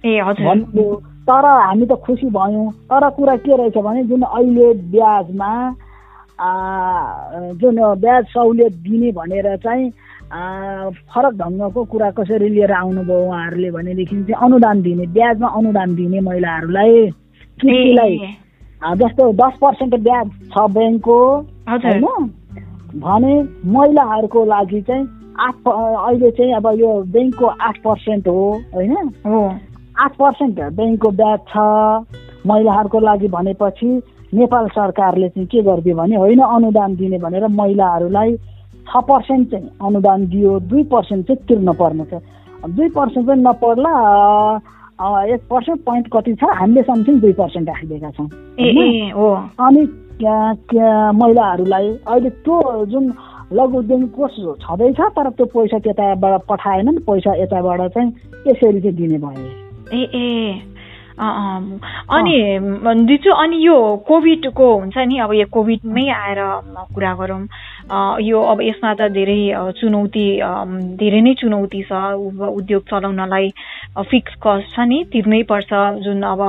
ए 0.05 0.21
भन्नुभयो। 0.25 0.95
तर 1.29 1.45
हामी 1.47 1.87
त 1.87 1.93
खुसी 2.05 2.27
भयौँ। 2.33 2.71
तर 2.89 3.09
कुरा 3.17 3.37
के 3.45 3.57
रहेछ 3.57 3.77
भने 3.77 4.05
जुन 4.09 4.23
अहिले 4.23 4.73
ब्याजमा 4.93 5.53
जुन 7.61 7.77
ब्याज 8.01 8.25
सहुलियत 8.33 8.73
दिने 8.85 9.13
भनेर 9.13 9.57
चाहिँ 9.65 9.91
फरक 10.31 11.35
ढङ्गको 11.35 11.85
कुरा 11.85 12.11
कसरी 12.11 12.49
लिएर 12.49 12.73
आउनुभयो 12.73 13.21
उहाँहरूले 13.27 13.71
भनेदेखि 13.71 14.17
चाहिँ 14.17 14.43
अनुदान 14.43 14.83
दिने 14.83 15.07
ब्याजमा 15.07 15.49
अनुदान 15.49 15.95
दिने 15.95 16.21
महिलाहरूलाई 16.21 17.07
किस्तीलाई 17.61 18.19
जस्तो 18.97 19.33
दस 19.33 19.57
पर्सेन्ट 19.61 19.95
ब्याज 19.95 20.29
छ 20.53 20.67
ब्याङ्कको 20.71 21.17
होइन? 21.69 22.31
भने 22.97 23.35
महिलाहरूको 23.71 24.45
लागि 24.45 24.81
चाहिँ 24.81 25.09
आठ 25.41 25.69
अहिले 25.69 26.31
चाहिँ 26.31 26.55
अब 26.55 26.67
यो 26.81 26.93
ब्याङ्कको 27.13 27.47
आठ 27.47 27.83
पर्सेन्ट 27.83 28.29
हो 28.29 28.63
होइन? 28.75 28.97
आठ 29.99 30.17
पर्सेन्ट 30.17 30.61
ब्याङ्कको 30.61 31.11
ब्याज 31.11 31.39
छ 31.49 31.59
महिलाहरूको 32.47 33.01
लागि 33.01 33.29
भनेपछि 33.29 33.91
नेपाल 34.35 34.69
सरकारले 34.69 35.29
चाहिँ 35.29 35.47
के 35.47 35.63
गरिदियो 35.63 35.97
भने 35.97 36.17
होइन 36.17 36.41
अनुदान 36.41 36.97
दिने 36.97 37.19
भनेर 37.19 37.47
महिलाहरूलाई 37.47 38.37
छ 38.89 39.03
पर्सेन्ट 39.09 39.51
चाहिँ 39.51 39.69
अनुदान 39.87 40.27
दियो 40.27 40.59
दुई 40.71 40.83
पर्सेन्ट 40.93 41.27
चाहिँ 41.27 41.45
तिर्न 41.49 41.73
पर्ने 41.81 42.05
छ। 42.11 42.23
दुई 42.69 42.89
पर्सेन्ट 42.97 43.27
चाहिँ 43.27 43.43
नपर्ला 43.43 43.95
एक 45.35 45.41
पर्सेन्ट 45.51 45.81
पोइन्ट 45.85 46.07
कति 46.13 46.35
छ 46.35 46.45
हामीले 46.61 46.83
समथिङ 46.83 47.21
दुई 47.21 47.33
पर्सेन्ट 47.41 47.69
राखिदिएका 47.69 48.11
छौँ। 48.11 48.29
अनि 49.67 49.83
महिलाहरूलाई 51.21 51.89
अहिले 51.89 52.31
त्यो 52.45 52.85
जुन 52.87 53.05
लघु 53.53 53.79
उद्यमी 53.79 54.07
कोष 54.17 54.35
छँदैछ 54.63 55.01
तर 55.17 55.31
त्यो 55.31 55.47
पैसा 55.55 55.79
त्यताबाट 55.85 56.41
पठाएनन् 56.49 56.99
पैसा 57.09 57.35
यताबाट 57.43 57.81
चाहिँ 57.95 58.11
यसरी 58.47 58.81
चाहिँ 58.81 58.97
दिने 58.97 59.19
भयो। 59.19 59.49
ए 59.93 60.03
ए 60.15 60.61
अनि 61.21 62.37
दिचु 63.09 63.31
अनि 63.33 63.57
यो 63.67 63.77
कोभिडको 64.09 64.67
हुन्छ 64.75 64.97
नि 65.09 65.19
अब 65.25 65.33
यो 65.35 65.47
कोभिडमै 65.53 66.07
आएर 66.09 66.41
कुरा 66.95 67.13
गरौँ। 67.15 67.43
यो 68.23 68.41
अब 68.53 68.61
यसमा 68.63 68.93
त 68.95 69.09
धेरै 69.15 69.41
चुनौती 69.79 70.27
धेरै 71.01 71.21
नै 71.27 71.35
चुनौती 71.41 71.81
छ। 71.89 71.93
उद्योग 72.59 72.83
चलाउनलाई 72.91 73.47
फिक्स 74.11 74.35
कस्ट 74.47 74.75
छ 74.75 74.87
नि 74.87 74.99
तिर्नै 75.13 75.43
पर्छ। 75.51 75.71
जुन 76.05 76.23
अब 76.23 76.41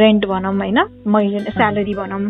रेन्ट 0.00 0.26
भनौँ 0.32 0.54
होइन? 0.56 0.78
मैले 1.06 1.44
स्यालेरी 1.50 1.94
भनौँ 2.00 2.20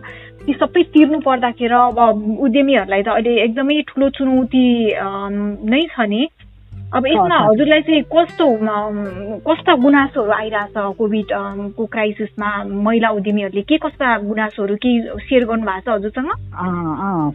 ती 0.46 0.52
सबै 0.58 0.82
तिर्नु 0.94 1.18
पर्दाखेरि 1.20 1.78
अब 1.78 1.98
उद्यमीहरूलाई 2.46 3.02
त 3.02 3.08
अहिले 3.14 3.32
एकदमै 3.46 3.80
ठुलो 3.88 4.08
चुनौती 4.18 4.66
नै 5.70 5.82
छ 5.94 6.10
नि। 6.10 6.22
अब 6.90 7.06
यसमा 7.06 7.36
हजुरलाई 7.38 7.80
चाहिँ 7.86 8.02
कस्तो 8.10 8.46
कस्ता 9.46 9.74
गुनासोहरू 9.78 10.32
आइरहेछ 10.32 10.74
कोभिड 10.98 11.28
को 11.78 11.86
क्राइसिसमा 11.86 12.48
महिला 12.66 13.08
उद्यमीहरूले? 13.14 13.62
के 13.62 13.76
कस्ता 13.78 14.06
गुनासोहरू 14.26 14.74
के 14.82 14.90
सेयर 15.22 15.44
गर्नु 15.46 15.66
भएको 15.70 15.86
छ 15.86 15.94
हजुरसँग? 15.94 16.30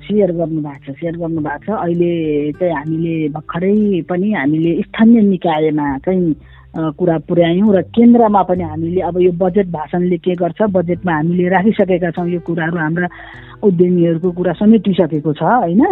सेयर 0.03 0.31
गर्नु 0.35 0.59
भएको 0.59 0.91
छ 0.91 0.95
सेयर 1.00 1.15
गर्नु 1.24 1.39
भएको 1.39 1.63
छ। 1.65 1.69
अहिले 1.71 2.51
चाहिँ 2.59 2.74
हामीले 2.75 3.15
भर्खरै 3.31 4.01
पनि 4.12 4.33
हामीले 4.35 4.71
स्थानीय 4.91 5.21
निकायमा 5.31 5.88
चाहिँ 6.03 6.35
कुरा 7.00 7.17
पुर्यायौँ 7.24 7.71
र 7.71 7.81
केन्द्रमा 7.95 8.41
पनि 8.51 8.63
हामीले 8.75 9.01
अब 9.07 9.15
यो 9.24 9.31
बजेट 9.39 9.67
भाषणले 9.71 10.17
के 10.19 10.35
गर्छ 10.35 10.67
बजेटमा 10.67 11.13
हामीले 11.15 11.47
राखिसकेका 11.55 12.12
छौँ। 12.12 12.27
यो 12.27 12.39
कुराहरू 12.43 12.77
हाम्रा 12.77 13.07
उद्यमीहरूको 13.63 14.31
कुरा 14.35 14.53
समेटिसकेको 14.59 15.31
छ 15.31 15.43
होइन? 15.63 15.83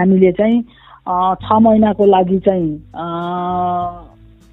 हामीले 0.00 0.32
चाहिँ 0.32 0.64
छ 1.06 1.58
महिनाको 1.62 2.06
लागि 2.06 2.38
चाहिँ 2.38 2.70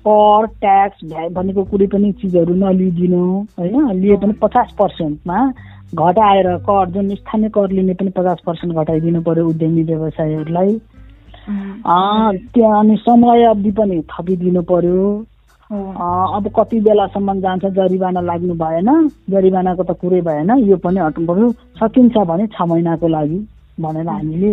कर 0.05 0.45
ट्याक्स 0.61 0.99
भ्या 1.05 1.27
भनेको 1.35 1.63
कुनै 1.71 1.87
पनि 1.93 2.11
चिजहरू 2.21 2.53
नलिदिनु 2.55 3.23
होइन? 3.59 3.91
लिए 4.01 4.15
पनि 4.17 4.33
पचास 4.41 4.71
पर्सेन्टमा 4.79 5.39
घटाएर 5.95 6.47
कर 6.67 6.89
जुन 6.91 7.09
स्थानीय 7.15 7.49
कर 7.49 7.71
लिने 7.71 7.93
पनि 7.93 8.09
पचास 8.17 8.39
पर्सेन्ट 8.45 8.75
घटाइदिनु 8.75 9.21
पर्यो 9.21 9.47
उद्यमी 9.49 9.83
व्यवसायहरूलाई। 9.83 10.71
त्यहाँ 11.47 12.79
अनि 12.79 12.95
समय 12.99 13.43
अवधि 13.45 13.71
पनि 13.71 14.01
थपिदिनु 14.11 14.61
पर्यो। 14.71 15.03
अब 15.71 16.47
कति 16.57 16.79
बेलासम्म 16.79 17.39
जान्छ 17.41 17.65
जरिवाना 17.75 18.21
लाग्नु 18.21 18.53
भएन 18.55 18.89
जरिवानाको 19.29 19.83
त 19.83 19.91
कुरै 20.01 20.21
भएन 20.21 20.49
यो 20.63 20.77
पनि 20.79 20.99
हट्नु 20.99 21.27
पर्यो। 21.27 21.51
सकिन्छ 21.79 22.15
भने 22.31 22.47
छ 22.47 22.57
महिनाको 22.71 23.07
लागि 23.07 23.39
भनेर 23.79 24.07
हामीले 24.07 24.51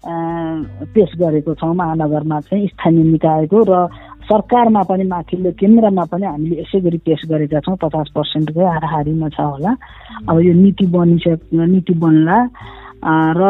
पेस 0.00 1.10
गरेको 1.20 1.54
छौँ 1.60 1.74
महानगरमा 1.74 2.40
चाहिँ 2.48 2.66
स्थानीय 2.68 3.04
निकायको 3.04 3.58
र 3.68 3.88
सरकारमा 4.30 4.82
पनि 4.86 5.04
माथिल्लो 5.04 5.50
केन्द्रमा 5.60 6.04
पनि 6.08 6.26
हामीले 6.26 6.60
यसै 6.62 6.80
गरी 6.80 6.98
पेस 7.04 7.20
गरेका 7.28 7.60
छौँ। 7.60 7.76
पचास 7.82 8.08
पर्सेन्टकै 8.14 8.64
हाराहारीमा 8.64 9.28
छ 9.28 9.40
होला। 9.40 9.72
अब 10.30 10.36
यो 10.40 10.52
नीति 10.54 10.86
बनिसक 10.86 11.40
नीति 11.52 11.94
बन्ला। 11.98 12.38
र 13.36 13.42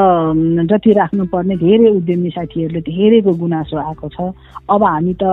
जति 0.71 0.90
राख्नुपर्ने 0.90 1.57
धेरै 1.61 1.90
उद्यमी 2.00 2.30
साथीहरूले 2.30 2.80
धेरैको 2.80 3.33
गुनासो 3.35 3.76
आएको 3.76 4.09
छ। 4.09 4.19
अब 4.71 4.83
हामी 4.83 5.14
त 5.23 5.25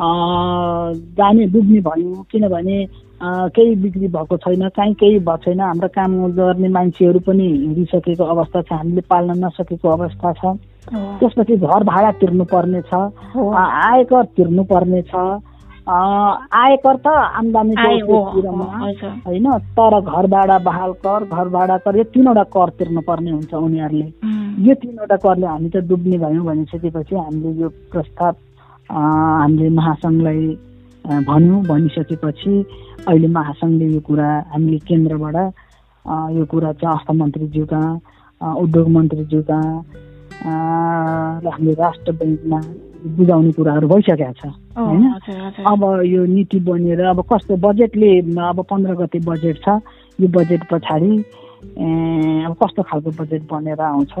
जाने 0.00 1.46
डुब्ने 1.52 1.80
भयो। 1.80 2.26
किनभने 2.32 2.76
केही 3.22 3.74
बिक्री 3.82 4.08
भएको 4.08 4.36
छैन 4.36 4.68
काहीँ 4.76 4.94
केही 4.94 5.18
भएको 5.18 5.36
छैन। 5.44 5.60
हाम्रो 5.60 5.88
काम 5.94 6.10
गर्ने 6.32 6.68
मान्छेहरू 6.68 7.20
पनि 7.22 7.46
हिँडिसकेको 7.46 8.24
अवस्था 8.24 8.62
छ। 8.62 8.72
हामीले 8.72 9.00
पाल्न 9.06 9.44
नसकेको 9.44 9.88
अवस्था 9.88 10.32
छ। 10.32 10.56
त्यसपछि 10.92 11.56
घर 11.56 11.82
भाडा 11.84 12.10
तिर्नु 12.18 12.44
पर्ने 12.50 12.80
छ 12.82 12.94
आयकर 13.38 14.24
तिर्नु 14.36 14.62
पर्ने 14.66 15.02
छ 15.06 15.14
आयकर 15.82 16.96
त 16.96 17.06
आम्दानीको 17.38 18.18
होइन 19.26 19.46
तर 19.78 19.94
घर 20.00 20.26
भाडा 20.34 20.58
बहाल 20.58 20.92
कर 21.06 21.24
घर 21.24 21.48
भाडा 21.48 21.76
कर। 21.82 21.96
यो 21.96 22.04
तिनवटा 22.10 22.42
कर 22.54 22.68
तिर्नु 22.78 23.00
पर्ने 23.06 23.30
हुन्छ 23.30 23.54
उनीहरूले। 23.54 24.06
यो 24.66 24.74
तिनवटा 24.74 25.16
करले 25.16 25.46
हामी 25.46 25.68
त 25.70 25.76
डुब्ने 25.86 26.18
भयौँ 26.18 26.44
भनिसकेपछि 26.44 27.14
हामीले 27.16 27.50
यो 27.62 27.68
प्रस्ताव 27.92 28.32
हामीले 28.90 29.68
महासङ्घलाई 29.78 30.42
भन्यौँ 31.28 31.62
भनिसकेपछि 31.70 32.54
अहिले 33.08 33.28
महासङ्घले 33.38 33.86
यो 33.94 34.00
कुरा 34.06 34.28
हामीले 34.52 34.78
केन्द्रबाट 34.88 35.36
यो 36.36 36.44
कुरा 36.50 36.72
चाहिँ 36.80 36.96
अर्थ 36.96 37.10
मन्त्रीज्यूका 37.20 37.82
उद्योग 38.62 38.88
मन्त्रीज्यूका 38.96 39.60
र 40.42 41.46
हामीले 41.54 41.74
राष्ट्र 41.82 42.12
ब्याङ्कमा 42.20 42.60
बुझाउने 43.16 43.52
कुराहरू 43.52 43.86
भइसकेको 43.88 44.32
छ 44.38 44.46
होइन? 44.78 45.02
अब 45.66 45.82
यो 46.06 46.24
नीति 46.26 46.58
बनेर 46.66 47.00
अब 47.12 47.20
कस्तो 47.32 47.56
बजेटले 47.66 48.10
अब 48.50 48.58
पन्ध्र 48.70 48.94
गते 49.00 49.18
बजेट 49.26 49.56
छ 49.64 49.78
यो 50.22 50.28
बजेट 50.36 50.62
पछाडि 50.70 51.12
अब 52.46 52.52
कस्तो 52.62 52.82
खालको 52.82 53.10
बजेट 53.18 53.42
बनेर 53.50 53.80
आउँछ? 53.80 54.14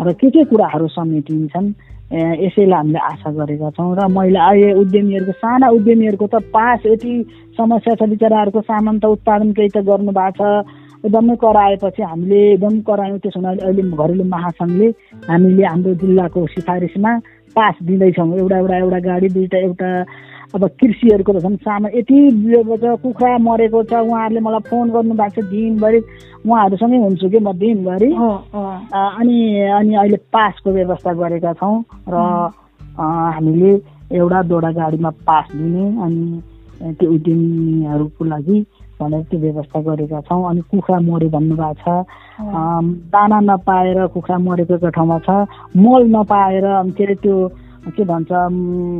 र 0.00 0.12
के 0.20 0.30
के 0.30 0.44
कुराहरू 0.52 0.88
समेटिन्छन्? 0.88 1.72
यसैलाई 2.10 2.76
हामीले 2.76 2.98
आशा 2.98 3.30
गरेका 3.30 3.70
छौँ 3.70 3.94
र 3.94 4.06
महिला 4.10 4.46
अहिले 4.46 4.72
उद्यमीहरूको 4.82 5.32
साना 5.32 5.68
उद्यमीहरूको 5.70 6.26
त 6.26 6.42
पास 6.50 6.86
यति 6.86 7.12
समस्या 7.54 7.94
छ 7.94 8.08
बिचराहरूको 8.10 8.60
सामान 8.66 8.98
त 8.98 9.04
उत्पादन 9.14 9.52
केही 9.54 9.68
त 9.68 9.86
गर्नु 9.86 10.12
भएको 10.12 10.42
छ। 10.42 10.79
एकदमै 11.04 11.34
कराएपछि 11.42 12.02
हामीले 12.02 12.40
एकदम 12.52 12.74
करायौँ। 12.88 13.18
त्यसो 13.18 13.38
हुनाले 13.40 13.62
अहिले 13.66 13.82
घरेलु 13.96 14.24
महासङ्घले 14.34 14.88
हामीले 15.30 15.64
हाम्रो 15.64 15.94
जिल्लाको 16.02 16.46
सिफारिसमा 16.54 17.12
पास 17.56 17.74
दिँदैछौँ। 17.82 18.28
एउटा 18.38 18.56
एउटा 18.58 18.76
एउटा 18.76 18.98
गाडी 19.08 19.28
दुईवटा 19.34 19.58
एउटा 19.58 19.90
अब 20.54 20.62
कृषिहरूको 20.80 21.32
त 21.32 21.38
झन् 21.46 21.56
सामान 21.64 21.90
यति 21.94 22.18
छ 22.82 22.84
कुखुरा 23.02 23.38
मरेको 23.38 23.82
छ। 23.86 23.92
उहाँहरूले 24.02 24.40
मलाई 24.46 24.62
फोन 24.68 24.86
गर्नुभएको 24.90 25.40
छ 25.40 25.46
दिनभरि। 25.50 26.00
उहाँहरूसँगै 26.46 26.98
हुन्छु 27.06 27.28
कि 27.30 27.38
म 27.38 27.52
दिनभरि। 27.54 28.10
अनि 28.10 29.38
अनि 29.78 29.94
अहिले 29.94 30.18
पासको 30.34 30.68
व्यवस्था 30.70 31.12
गरेका 31.22 31.52
छौँ 31.60 31.76
र 32.12 32.16
हामीले 32.98 33.72
एउटा 34.12 34.42
दुईवटा 34.42 34.70
गाडीमा 34.78 35.10
पास 35.26 35.46
दिने 35.54 35.84
अनि 36.04 36.92
त्यो 36.98 37.10
उद्यमीहरूको 37.14 38.24
लागि 38.24 38.58
भनेर 39.00 39.22
त्यो 39.30 39.38
व्यवस्था 39.40 39.80
गरेका 39.88 40.20
छौँ। 40.28 40.42
अनि 40.50 40.60
कुखुरा 40.70 40.98
मऱ्यो 41.00 41.28
भन्नुभएको 41.34 41.74
छ। 41.80 41.84
दाना 43.10 43.38
नपाएर 43.40 44.06
कुखुरा 44.14 44.38
मरेको 44.38 44.74
एउटा 44.74 44.90
ठाउँमा 44.96 45.18
छ 45.26 45.28
मल 45.76 46.02
नपाएर 46.16 46.64
के 46.96 47.04
अरे 47.04 47.14
त्यो 47.24 47.36
के 47.80 48.04
भन्छ 48.04 48.30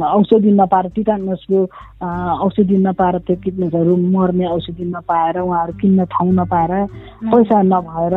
औषधि 0.01 0.51
नपाएर 0.57 0.87
टिटानसको 0.97 1.59
औषधि 2.45 2.77
नपाएर 2.81 3.19
त्यो 3.29 3.37
किटनेसहरू 3.45 3.97
मर्ने 3.97 4.47
औषधि 4.49 4.85
नपाएर 4.97 5.39
उहाँहरू 5.41 5.73
किन्न 5.81 6.05
ठाउँ 6.09 6.33
नपाएर 6.33 6.73
पैसा 7.29 7.61
नभएर 7.63 8.17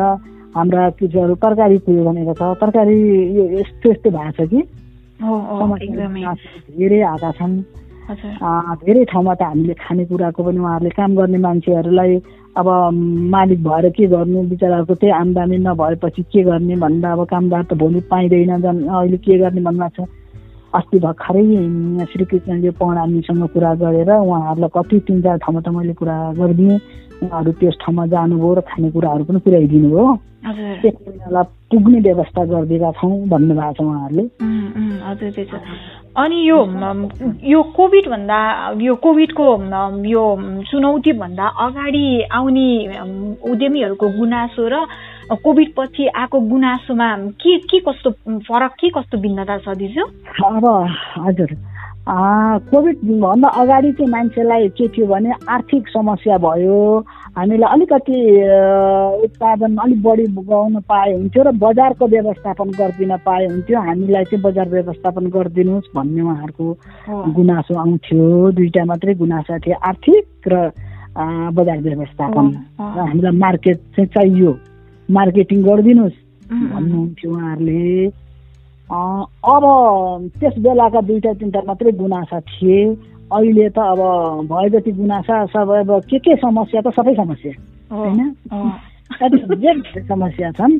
हाम्रा 0.56 0.82
कृषिहरू 0.96 1.34
तरकारी 1.36 1.78
पुग्यो 1.84 2.04
भनेको 2.04 2.32
छ। 2.32 2.42
तरकारी 2.62 2.96
यो 3.36 3.44
यस्तो 3.60 3.90
यस्तो 3.90 4.10
भएको 4.10 4.32
छ 4.32 4.48
कि? 4.50 4.60
धेरै 6.78 7.00
आएका 7.12 7.30
छन्। 7.38 7.52
धेरै 8.04 9.04
ठाउँमा 9.08 9.34
त 9.34 9.42
हामीले 9.42 9.74
खानेकुराको 9.80 10.42
पनि 10.44 10.58
उहाँहरूले 10.60 10.90
काम 10.92 11.10
गर्ने 11.16 11.38
मान्छेहरूलाई 11.40 12.12
अब 12.52 12.68
मालिक 13.32 13.60
भएर 13.64 13.88
के 13.96 14.06
गर्नु 14.06 14.42
बिचराहरूको 14.52 14.94
त्यही 14.94 15.12
आम्दानी 15.12 15.56
नभएपछि 15.64 16.22
के 16.28 16.42
गर्ने 16.44 16.76
भन्दा 16.84 17.12
अब 17.12 17.24
कामदार 17.32 17.62
त 17.64 17.72
भोलि 17.80 18.00
पाइँदैन 18.10 18.60
झन् 18.60 18.88
अहिले 18.92 19.16
के 19.24 19.38
गर्ने 19.40 19.60
भन्नुभएको 19.64 20.04
छ। 20.04 20.08
अस्ति 20.74 20.98
भर्खरै 21.00 21.44
श्रीकृष्णले 22.12 22.70
पौडामीसँग 22.76 23.42
कुरा 23.54 23.72
गरेर 23.80 24.10
उहाँहरूलाई 24.12 24.70
कति 24.76 25.00
तिन 25.06 25.22
चार 25.24 25.38
ठाउँमा 25.40 25.60
त 25.64 25.68
मैले 25.72 25.94
कुरा 25.96 26.16
गरिदिएँ। 26.36 26.78
उहाँहरू 27.24 27.52
त्यस 27.56 27.74
ठाउँमा 27.80 28.06
जानुभयो 28.12 28.54
र 28.54 28.60
खानेकुराहरू 28.68 29.24
पनि 29.24 29.38
पुर्याइदिनु 29.40 29.88
हो 29.96 30.04
पुग्ने 30.44 32.00
व्यवस्था 32.00 32.44
गरिदिएका 32.44 32.90
छौँ 32.92 33.16
भन्नुभएको 33.28 33.72
छ 33.72 33.80
उहाँहरूले। 33.80 34.24
हजुर 35.04 35.30
त्यही 35.30 35.46
अनि 36.16 36.38
यो 36.48 36.58
यो 37.42 37.62
कोभिड 37.76 38.04
भन्दा 38.10 38.38
यो 38.80 38.94
कोभिडको 38.94 39.46
यो 40.06 40.24
चुनौती 40.70 41.12
भन्दा 41.12 41.46
अगाडि 41.66 42.06
आउने 42.30 42.68
उद्यमीहरूको 43.50 44.08
गुनासो 44.18 44.68
र 44.68 44.86
कोभिड 45.42 45.68
पछि 45.74 46.06
आएको 46.06 46.40
गुनासोमा 46.40 47.08
के 47.40 47.58
के 47.58 47.78
कस्तो 47.80 48.10
फरक 48.46 48.72
के 48.80 48.88
कस्तो 48.94 49.18
भिन्नता 49.18 49.56
छ 49.58 49.68
दिजु? 49.74 50.04
अब 50.44 50.64
हजुर। 51.18 51.50
कोभिडभन्दा 52.04 53.48
अगाडि 53.48 53.92
चाहिँ 53.92 54.10
मान्छेलाई 54.12 54.68
के 54.68 54.88
थियो 54.88 55.06
भने 55.06 55.32
आर्थिक 55.48 55.88
समस्या 55.88 56.36
भयो 56.38 57.00
हामीलाई 57.36 57.70
अलिकति 57.74 58.18
उत्पादन 59.26 59.76
अलिक 59.82 60.02
बढी 60.02 60.26
गाउन 60.46 60.74
पाए 60.86 61.12
हुन्थ्यो 61.12 61.42
र 61.42 61.50
बजारको 61.58 62.06
व्यवस्थापन 62.06 62.68
गरिदिन 62.78 63.12
पाए 63.26 63.46
हुन्थ्यो 63.46 63.80
हामीलाई 63.80 64.24
चाहिँ 64.30 64.42
बजार 64.42 64.68
व्यवस्थापन 64.70 65.24
गरिदिनुहोस् 65.34 65.90
भन्ने 65.94 66.22
उहाँहरूको 66.22 66.66
गुनासो 67.34 67.74
आउँथ्यो। 67.74 68.22
दुईवटा 68.54 68.84
मात्रै 68.86 69.14
गुनासो 69.18 69.58
थियो 69.66 69.76
आर्थिक 69.82 70.26
र 70.46 70.54
बजार 71.58 71.78
व्यवस्थापन। 71.82 72.46
र 72.78 72.98
हामीलाई 73.02 73.34
मार्केट 73.38 73.78
चाहिँ 73.94 74.08
चाहियो। 74.14 74.50
मार्केटिङ 75.08 75.58
गरिदिनुहोस् 75.62 76.18
भन्नुहुन्थ्यो 76.70 77.30
उहाँहरूले। 77.34 78.06
अब 79.54 79.64
त्यस 80.38 80.54
बेलाका 80.62 81.00
दुईवटा 81.08 81.32
तिनवटा 81.34 81.60
मात्रै 81.66 81.92
गुनासा 81.98 82.38
थिए। 82.46 82.78
अहिले 83.32 83.68
त 83.68 83.78
अब 83.78 84.00
भए 84.46 84.68
जति 84.70 84.92
गुनासा 84.92 85.46
सब 85.46 85.70
अब 85.70 86.00
के 86.10 86.18
के 86.18 86.36
समस्या 86.36 86.80
त 86.80 86.94
सबै 86.94 87.14
समस्या। 87.14 87.52
होइन? 87.96 88.32
जे 89.54 90.02
समस्या 90.08 90.50
छन्। 90.50 90.78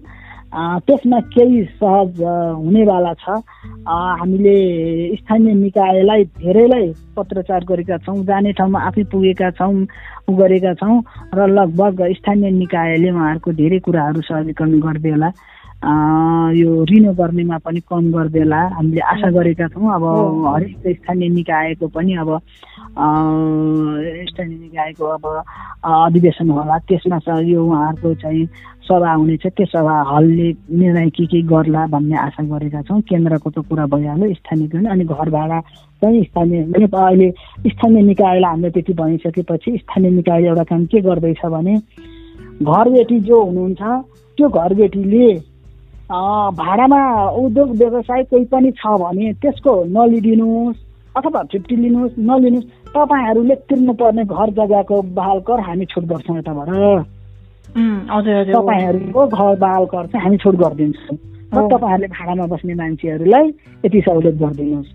त्यसमा 0.54 1.20
केही 1.35 1.64
सहज 1.64 2.20
हुनेवाला 2.57 3.12
छ। 3.14 3.42
हामीले 3.88 4.57
स्थानीय 5.16 5.54
निकायलाई 5.54 6.24
धेरैलाई 6.24 6.92
पत्रचार 7.16 7.64
गरेका 7.64 7.98
छौँ 7.98 8.24
जाने 8.24 8.52
ठाउँमा 8.52 8.80
आफै 8.80 9.02
पुगेका 9.04 9.50
छौँ 9.50 9.74
गरेका 10.30 10.74
छौँ 10.74 11.02
र 11.35 11.46
लगभग 11.48 12.02
स्थानीय 12.12 12.50
निकायले 12.50 13.11
उहाँहरूको 13.11 13.52
धेरै 13.52 13.78
कुराहरू 13.78 14.20
सहजीकरण 14.20 14.78
गरिदिएला 14.80 15.30
यो 15.85 16.85
रिनो 16.88 17.12
गर्नेमा 17.12 17.57
पनि 17.61 17.81
कम 17.90 18.05
गरिदेला। 18.12 18.61
हामीले 18.77 19.01
आशा 19.12 19.31
गरेका 19.37 19.66
छौँ। 19.68 19.92
अब 19.94 20.05
हरेक 20.49 20.97
स्थानीय 20.97 21.29
निकायको 21.29 21.87
पनि 21.92 22.12
अब 22.25 22.31
स्थानीय 24.33 24.59
निकायको 24.64 25.05
अब 25.05 25.25
अधिवेशन 25.85 26.51
होला। 26.51 26.79
त्यसमा 26.88 27.18
चाहिँ 27.27 27.51
यो 27.53 27.64
उहाँहरूको 27.64 28.14
चाहिँ 28.23 28.47
सभा 28.88 29.12
हुनेछ 29.12 29.47
त्यो 29.47 29.66
सभा 29.66 29.94
हलले 30.09 30.49
निर्णय 30.73 31.09
के 31.16 31.25
के 31.27 31.40
गर्ला 31.53 31.87
भन्ने 31.92 32.16
आशा 32.16 32.42
गरेका 32.49 32.83
छौँ। 32.88 33.01
केन्द्रको 33.05 33.51
त 33.51 33.64
कुरा 33.68 33.87
भइहाल्यो 33.92 34.35
स्थानीय 34.40 34.88
अनि 34.88 35.05
घर 35.05 35.29
भाडा 35.37 35.61
चाहिँ 36.01 36.25
स्थानीय 36.25 36.62
अहिले 36.73 37.31
स्थानीय 37.70 38.03
निकायलाई 38.03 38.51
हामीले 38.51 38.70
त्यति 38.70 38.92
भनिसकेपछि 38.92 39.77
स्थानीय 39.85 40.11
निकायले 40.11 40.49
एउटा 40.49 40.64
काम 40.64 40.85
के 40.92 41.01
गर्दैछ 41.01 41.44
भने 41.44 41.75
घरबेटी 42.62 43.20
जो 43.20 43.42
हुनुहुन्छ 43.44 43.83
त्यो 44.38 44.49
घरबेटीले 44.49 45.54
भाडामा 46.11 47.01
उद्योग 47.40 47.71
व्यवसाय 47.77 48.23
कोही 48.31 48.45
पनि 48.45 48.71
छ 48.71 48.87
भने 49.01 49.33
त्यसको 49.43 49.73
नलिदिनुहोस् 49.88 50.83
अथवा 51.17 51.43
फिफ्टी 51.53 51.77
लिनुहोस् 51.77 52.19
नलिनुहोस् 52.19 52.69
तपाईँहरूले 52.95 53.55
तिर्नुपर्ने 53.69 54.25
घर 54.25 54.51
जग्गाको 54.51 54.97
बहाल 55.17 55.38
कर 55.49 55.61
हामी 55.61 55.85
छुट 55.87 56.05
गर्छौँ 56.05 56.38
यताबाट। 56.38 56.69
तपाईँहरूको 58.53 59.27
घर 59.27 59.57
बहाल 59.59 59.85
कर 59.87 60.07
चाहिँ 60.07 60.25
हामी 60.25 60.37
छुट 60.45 60.55
गरिदिन्छौँ। 60.55 61.17
र 61.55 61.69
तपाईँहरूले 61.73 62.09
भाडामा 62.12 62.47
बस्ने 62.53 62.75
मान्छेहरूलाई 62.75 63.47
यति 63.85 64.01
सहुलियत 64.01 64.37
गरिदिनुहोस्। 64.43 64.90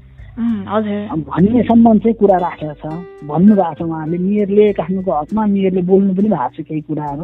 भन्नेसम्म 1.25 1.97
चाहिँ 1.97 2.15
कुरा 2.21 2.37
राखेको 2.37 2.73
छ। 2.79 2.83
भन्नुभएको 3.27 3.73
छ 3.73 3.81
उहाँहरूले। 3.81 4.17
मेयरले 4.17 4.65
काठमाडौँको 4.77 5.11
हकमा 5.11 5.45
मेयरले 5.45 5.81
बोल्नु 5.89 6.11
पनि 6.15 6.29
भएको 6.29 6.49
छ 6.53 6.57
केही 6.67 6.81
कुराहरू। 6.87 7.23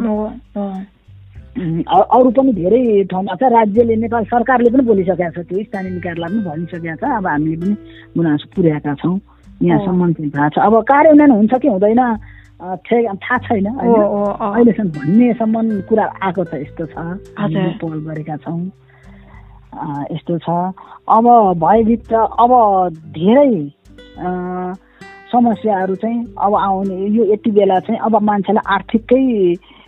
अरू 1.56 2.30
पनि 2.36 2.52
धेरै 2.54 3.04
ठाउँमा 3.12 3.36
छ। 3.40 3.44
राज्यले 3.48 3.96
नेपाल 3.96 4.24
सरकारले 4.28 4.70
पनि 4.76 4.84
बोलिसकेको 4.92 5.32
छ। 5.32 5.48
त्यो 5.48 5.64
स्थानीय 5.64 5.92
निकायलाई 5.98 6.30
पनि 6.30 6.44
भनिसकेको 6.44 6.96
छ। 7.00 7.04
अब 7.16 7.28
हामीले 7.28 7.58
पनि 7.64 7.76
गुनासो 8.12 8.46
पुर्याएका 8.56 8.94
छौँ। 9.00 9.16
यहाँसम्म 9.64 10.12
चाहिँ 10.14 10.32
थाहा 10.36 10.50
छ। 10.52 10.58
अब 10.68 10.74
कार्यान्वयन 10.84 11.32
हुन्छ 11.32 11.54
कि 11.64 11.68
हुँदैन 11.68 12.04
थाहा 12.60 13.38
छैन 13.48 13.68
अहिलेसम्म 13.72 14.90
भन्नेसम्म 15.00 15.80
कुरा 15.88 16.06
आएको 16.24 16.44
छ 16.44 16.54
यस्तो 16.60 16.86
छ। 16.92 16.96
पहल 17.40 18.00
गरेका 18.04 18.36
छौँ। 18.44 18.60
यस्तो 20.12 20.38
छ। 20.44 20.48
अब 21.08 21.26
भयभित्र 21.64 22.16
अब 22.16 22.52
धेरै 23.16 23.52
समस्याहरू 25.32 25.96
चाहिँ 26.04 26.20
अब 26.36 26.54
आउने। 26.56 26.98
यो 27.16 27.24
यति 27.32 27.52
बेला 27.52 27.80
चाहिँ 27.80 28.00
अब 28.08 28.14
मान्छेलाई 28.24 28.66
आर्थिकै 28.76 29.24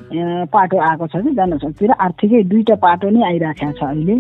पाटो 0.02 0.78
आएको 0.78 1.08
छ 1.08 1.24
कि 1.24 1.32
जनशक्ति 1.36 1.88
र 1.88 1.92
आर्थिकै 2.00 2.44
दुईवटा 2.44 2.76
पाटो 2.76 3.10
नै 3.10 3.22
आइराखेको 3.26 3.72
छ 3.72 3.84
अहिले। 3.84 4.16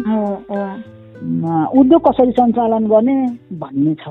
उद्योग 1.79 2.01
कसरी 2.07 2.31
सञ्चालन 2.31 2.87
गर्ने 2.87 3.15
भन्ने 3.57 3.93
छ। 3.95 4.05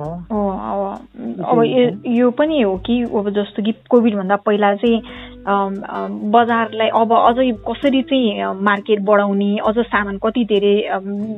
अब 1.47 1.63
यो 2.07 2.31
पनि 2.31 2.61
हो 2.63 2.77
कि 2.87 3.03
अब 3.03 3.31
जस्तो 3.31 3.63
कि 3.63 3.73
कोभिडभन्दा 3.91 4.37
पहिला 4.37 4.75
चाहिँ 4.75 4.99
बजारलाई 5.47 6.89
अब 7.01 7.13
अझै 7.15 7.51
कसरी 7.69 8.03
चाहिँ 8.03 8.53
मार्केट 8.63 9.01
बढाउने 9.07 9.51
अझ 9.67 9.75
सामान 9.79 10.17
कति 10.23 10.45
धेरै 10.45 10.75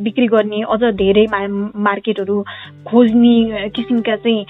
बिक्री 0.03 0.27
गर्ने 0.27 0.61
अझ 0.73 0.83
धेरै 0.97 1.27
मार्केटहरू 1.31 2.43
खोज्ने 2.89 3.69
किसिमका 3.77 4.17
चाहिँ 4.17 4.45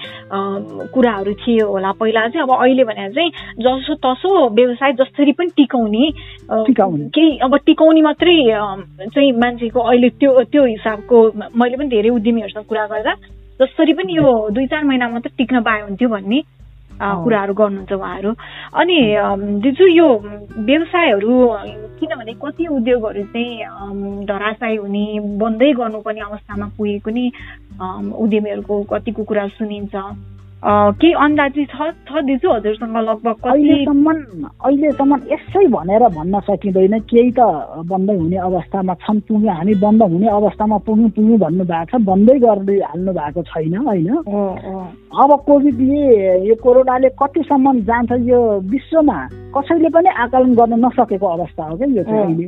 कुराहरू 0.93 1.33
थियो 1.43 1.67
होला। 1.71 1.91
पहिला 1.99 2.27
चाहिँ 2.27 2.43
अब 2.43 2.51
अहिले 2.55 2.83
भने 2.83 3.09
चाहिँ 3.09 3.31
जसो 3.59 3.95
तसो 4.05 4.29
व्यवसाय 4.55 4.93
जसरी 5.01 5.31
पनि 5.31 5.51
टिकाउने 5.57 6.11
केही 6.49 7.37
अब 7.43 7.57
टिकाउने 7.65 8.01
मात्रै 8.01 8.37
चाहिँ 9.05 9.31
मान्छेको 9.31 9.79
अहिले 9.79 10.09
त्यो 10.19 10.43
त्यो 10.51 10.65
हिसाबको 10.65 11.17
मैले 11.55 11.77
पनि 11.77 11.89
धेरै 11.89 12.09
उद्यमीहरूसँग 12.09 12.65
कुरा 12.65 12.85
गर्दा 12.87 13.13
जसरी 13.61 13.93
पनि 13.93 14.15
यो 14.15 14.49
दुई 14.55 14.67
चार 14.67 14.83
महिना 14.83 15.09
मात्रै 15.09 15.35
टिक्न 15.37 15.61
पाए 15.61 15.81
हुन्थ्यो 15.81 16.09
भन्ने 16.09 16.41
कुराहरू 17.01 17.53
गर्नुहुन्छ 17.53 17.91
उहाँहरू। 17.93 18.31
अनि 18.75 18.97
दिजु 19.63 19.85
यो 19.87 20.07
व्यवसायहरू 20.67 21.31
किनभने 21.99 22.33
कति 22.43 22.65
उद्योगहरू 22.67 23.23
चाहिँ 23.33 24.25
धराशायी 24.25 24.75
हुने 24.77 25.05
बन्दै 25.39 25.71
गर्नुपर्ने 25.79 26.21
अवस्थामा 26.21 26.67
पुगेको 26.77 27.09
नि 27.11 27.25
उद्यमीहरूको 27.79 28.75
कतिको 28.91 29.23
कुरा 29.23 29.47
सुनिन्छ। 29.55 29.95
केही 30.59 31.13
अन्दाजी 31.23 31.63
छ 31.71 31.87
छ 32.03 32.19
दिजु? 32.27 32.47
हजुरसँग 32.51 32.97
लगभग 32.99 33.47
अहिलेसम्म 33.47 34.07
अहिलेसम्म 34.59 35.15
यसै 35.31 35.65
भनेर 35.71 36.03
भन्न 36.11 36.39
सकिँदैन। 36.43 36.99
केही 37.07 37.31
त 37.31 37.39
बन्दै 37.87 38.15
हुने 38.19 38.37
अवस्थामा 38.43 38.93
छन् 38.99 39.23
पुग्यो 39.23 39.51
हामी 39.55 39.73
बन्द 39.79 40.01
हुने 40.03 40.27
अवस्थामा 40.27 40.77
पुग्यौँ 40.83 41.09
पुग्यौँ 41.15 41.39
भन्नुभएको 41.39 41.87
छ। 41.87 42.03
बन्दै 42.03 42.37
गर्दै 42.43 42.77
हाल्नु 42.91 43.11
भएको 43.15 43.41
छैन 43.47 43.75
होइन? 43.87 44.09
अब 45.15 45.31
कोभिडले 45.47 46.03
यो 46.47 46.55
कोरोनाले 46.59 47.09
कतिसम्म 47.15 47.79
जान्छ 47.87 48.11
यो 48.27 48.39
विश्वमा 48.67 49.17
कसैले 49.55 49.89
पनि 49.95 50.09
आकलन 50.27 50.51
गर्न 50.59 50.73
नसकेको 50.85 51.27
अवस्था 51.39 51.63
हो 51.71 51.77
क्या 51.79 51.87
यो 51.87 52.03
चाहिँ 52.03 52.23
अहिले। 52.27 52.47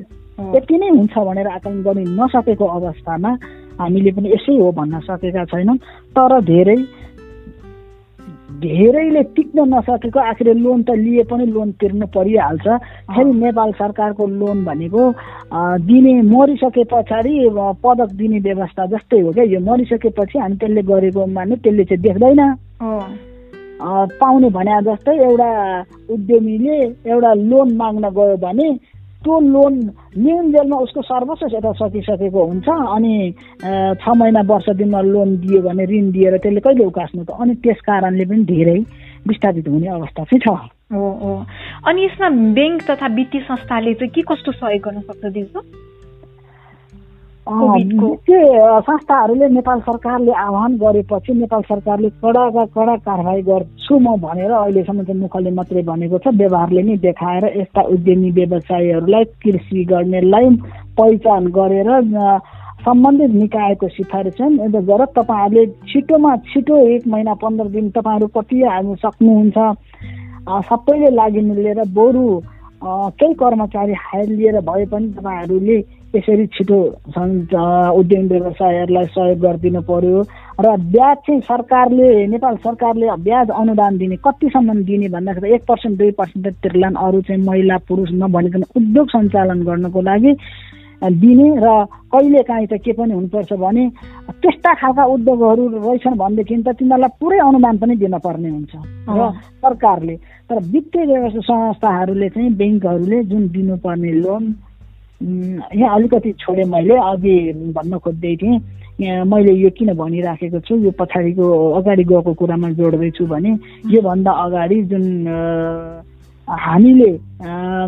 यति 0.57 0.75
नै 0.77 0.89
हुन्छ 0.99 1.15
भनेर 1.15 1.47
आकलन 1.47 1.79
गर्न 1.87 1.99
नसकेको 2.19 2.65
अवस्थामा 2.75 3.31
हामीले 3.79 4.11
पनि 4.19 4.27
यसै 4.35 4.59
हो 4.59 4.71
भन्न 4.75 4.99
सकेका 5.07 5.43
छैनौँ। 5.47 5.77
तर 6.11 6.31
धेरै 6.51 6.75
धेरैले 8.61 9.23
टिक्न 9.35 9.67
नसकेको 9.73 10.19
आखिर 10.19 10.53
लोन 10.55 10.83
त 10.83 10.95
लिए 10.97 11.23
पनि 11.29 11.45
लोन 11.45 11.71
तिर्नु 11.81 12.07
परिहाल्छ। 12.15 12.67
फेरि 13.11 13.31
नेपाल 13.33 13.71
सरकारको 13.79 14.27
लोन 14.27 14.63
भनेको 14.65 15.01
दिने 15.87 16.13
मरिसके 16.29 16.83
पछाडि 16.93 17.33
पदक 17.83 18.11
दिने 18.21 18.39
व्यवस्था 18.45 18.85
जस्तै 18.93 19.19
हो 19.21 19.31
क्या। 19.33 19.43
यो 19.53 19.59
मरिसकेपछि 19.65 20.39
हामी 20.39 20.55
त्यसले 20.61 20.81
गरेको 20.91 21.25
माने 21.25 21.55
त्यसले 21.63 21.83
चाहिँ 21.89 22.01
देख्दैन। 22.03 22.41
पाउने 24.21 24.49
भने 24.53 24.81
जस्तै 24.85 25.15
एउटा 25.17 25.49
उद्यमीले 26.13 26.77
एउटा 27.09 27.33
लोन 27.33 27.75
माग्न 27.77 28.09
गयो 28.13 28.37
भने 28.37 28.67
त्यो 29.23 29.39
लोन 29.39 29.73
जेलमा 30.51 30.77
उसको 30.81 31.01
सर्वस्व 31.01 31.45
यता 31.55 31.71
सकिसकेको 31.77 32.41
हुन्छ 32.45 32.67
अनि 32.69 33.13
छ 34.01 34.05
महिना 34.17 34.41
वर्ष 34.49 34.69
दिनमा 34.81 35.01
लोन 35.01 35.35
दियो 35.45 35.61
भने 35.61 35.85
ऋण 35.85 36.09
दिएर 36.11 36.37
त्यसले 36.41 36.59
कहिले 36.65 36.85
उकास्नु 36.85 37.23
त? 37.23 37.29
अनि 37.37 37.53
त्यस 37.61 37.79
कारणले 37.85 38.25
पनि 38.25 38.43
धेरै 38.49 38.79
विस्थापित 39.29 39.67
हुने 39.69 39.87
अवस्था 39.87 40.23
चाहिँ 40.25 40.41
छ। 40.41 40.49
अनि 41.87 42.05
यसमा 42.05 42.29
ब्याङ्क 42.57 42.81
तथा 42.89 43.07
वित्तीय 43.15 43.41
संस्थाले 43.45 43.93
चाहिँ 43.93 44.11
के 44.15 44.21
कस्तो 44.25 44.51
सहयोग 44.57 44.81
गर्न 44.81 44.99
सक्छ 45.05 45.25
दिउँसो? 45.25 45.61
संस्थाहरूले 47.49 49.47
नेपाल 49.49 49.79
सरकारले 49.81 50.31
आह्वान 50.31 50.75
गरेपछि 50.77 51.33
नेपाल 51.33 51.61
सरकारले 51.61 52.09
कडाका 52.21 52.65
कडा 52.75 52.95
कारवाही 53.01 53.41
गर्छु 53.41 53.97
म 53.99 54.15
भनेर 54.21 54.51
अहिलेसम्म 54.51 55.03
चाहिँ 55.03 55.21
मुखले 55.21 55.51
मात्रै 55.51 55.81
भनेको 55.83 56.17
छ। 56.17 56.27
व्यवहारले 56.37 56.81
नै 56.81 56.95
देखाएर 57.01 57.45
यस्ता 57.57 57.81
उद्यमी 57.93 58.29
व्यवसायीहरूलाई 58.31 59.23
कृषि 59.41 59.83
गर्नेलाई 59.89 60.49
पहिचान 60.97 61.43
गरेर 61.57 61.89
सम्बन्धित 62.85 63.31
निकायको 63.33 63.87
सिफारिस 63.89 64.33
चाहिँ 64.37 64.69
गर 64.85 65.01
तपाईँहरूले 65.17 65.65
छिटोमा 65.89 66.35
छिटो 66.45 66.77
एक 66.93 67.07
महिना 67.07 67.33
पन्ध्र 67.41 67.65
दिन 67.73 67.89
तपाईँहरू 67.89 68.27
कति 68.37 68.57
हाल्नु 68.63 68.95
सक्नुहुन्छ। 69.01 69.57
सबैले 70.69 71.09
लागि 71.15 71.41
मिलेर 71.41 71.79
बरु 71.89 72.25
केही 73.17 73.33
कर्मचारी 73.33 73.93
हायर 73.97 74.27
लिएर 74.29 74.57
भए 74.61 74.85
पनि 74.93 75.07
तपाईँहरूले 75.17 75.77
यसरी 76.15 76.45
छिटो 76.55 76.77
उद्यम 77.99 78.27
व्यवसायहरूलाई 78.27 79.05
सहयोग 79.15 79.39
गरिदिनु 79.39 79.81
पर्यो। 79.89 80.23
र 80.59 80.75
ब्याज 80.91 81.17
चाहिँ 81.27 81.41
सरकारले 81.41 82.07
नेपाल 82.27 82.55
सरकारले 82.65 83.05
ब्याज 83.27 83.49
अनुदान 83.49 83.97
दिने 83.97 84.15
कतिसम्म 84.25 84.83
दिने 84.83 85.07
भन्दाखेरि 85.09 85.53
एक 85.55 85.63
पर्सेन्ट 85.67 85.97
दुई 85.97 86.11
पर्सेन्ट 86.19 86.47
तिर्लान 86.63 86.95
अरू 87.05 87.21
चाहिँ 87.27 87.41
महिला 87.43 87.77
पुरुष 87.87 88.09
नभनिकन 88.13 88.63
उद्योग 88.77 89.07
सञ्चालन 89.09 89.63
गर्नको 89.63 90.01
लागि 90.01 90.33
दिने 91.01 91.47
र 91.57 91.67
कहिले 92.13 92.41
काहीँ 92.45 92.67
त 92.67 92.77
के 92.85 92.91
पनि 92.93 93.13
हुनुपर्छ 93.13 93.53
भने 93.57 93.83
त्यस्ता 94.37 94.73
खालका 94.81 95.03
उद्योगहरू 95.15 95.63
रहेछन् 95.67 96.17
भनेदेखि 96.17 96.55
त 96.61 96.75
तिनीहरूलाई 96.77 97.15
पुरै 97.19 97.39
अनुदान 97.41 97.77
पनि 97.81 97.95
दिन 97.97 98.17
पर्ने 98.21 98.49
हुन्छ 98.49 98.73
र 99.09 99.31
सरकारले। 99.63 100.15
तर 100.49 100.59
वित्तीय 100.73 101.05
व्यवस्था 101.05 101.41
संस्थाहरूले 101.41 102.29
चाहिँ 102.29 102.53
ब्याङ्कहरूले 102.53 103.23
जुन 103.31 103.47
दिनुपर्ने 103.49 104.11
लोन 104.21 104.43
यहाँ 105.21 105.95
अलिकति 105.95 106.31
छोडेँ 106.39 106.65
मैले 106.65 106.95
अघि 106.97 107.35
भन्न 107.75 107.97
खोज्दै 108.03 108.35
थिएँ। 108.41 108.59
यहाँ 109.01 109.25
मैले 109.25 109.53
यो 109.53 109.69
किन 109.77 109.93
भनिराखेको 109.97 110.59
छु 110.65 110.75
यो 110.85 110.91
पछाडिको 110.99 111.45
अगाडि 111.77 112.03
गएको 112.03 112.33
कुरामा 112.33 112.69
जोड्दैछु 112.77 113.25
भने 113.25 113.51
योभन्दा 113.93 114.31
अगाडि 114.45 114.81
जुन 114.91 115.05
हामीले 116.47 117.09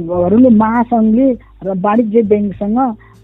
हरूले 0.09 0.49
महासङ्घले 0.49 1.27
र 1.65 1.77
वाणिज्य 1.85 2.21
ब्याङ्कसँग 2.29 2.77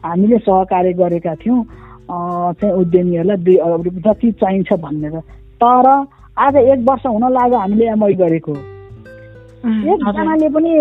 हामीले 0.06 0.38
सहकार्य 0.46 0.94
गरेका 0.94 1.34
थियौँ 1.42 1.64
चाहिँ 2.10 2.74
उद्यमीहरूलाई 2.82 3.38
दुई 3.46 3.56
अरब 3.56 3.84
रुपियाँ 3.86 4.14
जति 4.14 4.32
चाहिन्छ 4.42 4.74
भनेर। 4.82 5.20
तर 5.62 5.88
आज 6.38 6.56
एक 6.56 6.80
वर्ष 6.90 7.06
हुन 7.06 7.26
लाग्यो 7.34 7.58
हामीले 7.60 7.86
एमआई 7.94 8.14
गरेको। 8.22 8.54
एकजनाले 9.66 10.50
पनि 10.50 10.72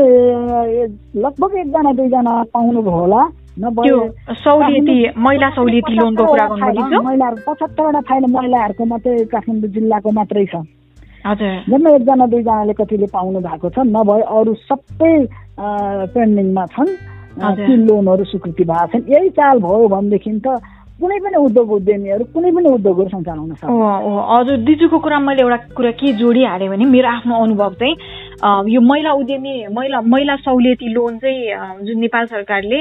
लगभग 1.22 1.52
एकजना 1.58 1.92
दुईजना 1.92 2.32
पाउनुभयो 2.54 2.90
होला। 2.90 3.22
पचहत्तरवटा 7.46 8.00
फाइल 8.00 8.24
महिलाहरूको 8.30 8.84
मात्रै 8.84 9.24
काठमाडौँ 9.24 9.70
जिल्लाको 9.70 10.10
मात्रै 10.10 10.46
छ। 10.46 10.54
जम्मै 11.68 11.94
एकजना 11.94 12.26
दुईजनाले 12.26 12.72
कतिले 12.72 13.06
पाउनु 13.12 13.38
भएको 13.40 13.68
छ। 13.68 13.78
नभए 13.78 14.22
अरू 14.22 14.54
सबै 14.54 15.14
पेन्डिङमा 16.14 16.64
छन्। 16.66 16.90
ती 17.38 17.74
लोनहरू 17.86 18.24
स्वीकृति 18.24 18.64
भएको 18.64 18.86
छन्। 18.86 19.02
यही 19.10 19.28
चाल 19.30 19.58
भयो 19.58 19.88
भनेदेखि 19.88 20.30
त 20.46 20.46
कुनै 21.00 21.18
पनि 21.24 21.36
उद्योग 21.46 21.70
उद्यमीहरू 21.72 22.24
कुनै 22.34 22.50
पनि 22.50 22.68
उद्योगहरू 22.68 23.08
सञ्चालन 23.08 23.38
हुन 23.38 23.54
सक्छ 23.54 23.70
हजुर 24.30 24.56
दिजुको 24.68 24.98
कुरा 24.98 25.18
मैले 25.22 25.42
एउटा 25.42 25.56
कुरा 25.78 25.90
के 25.94 26.12
जोडिहालेँ 26.20 26.68
भने 26.68 26.84
मेरो 26.94 27.08
आफ्नो 27.08 27.42
अनुभव 27.44 27.74
चाहिँ 27.82 27.94
यो 28.74 28.80
महिला 28.90 29.12
उद्यमी 29.22 29.54
महिला 29.78 30.00
महिला 30.14 30.36
सहुलियती 30.42 30.92
लोन 30.94 31.18
चाहिँ 31.18 31.86
जुन 31.86 32.00
नेपाल 32.00 32.26
सरकारले 32.34 32.80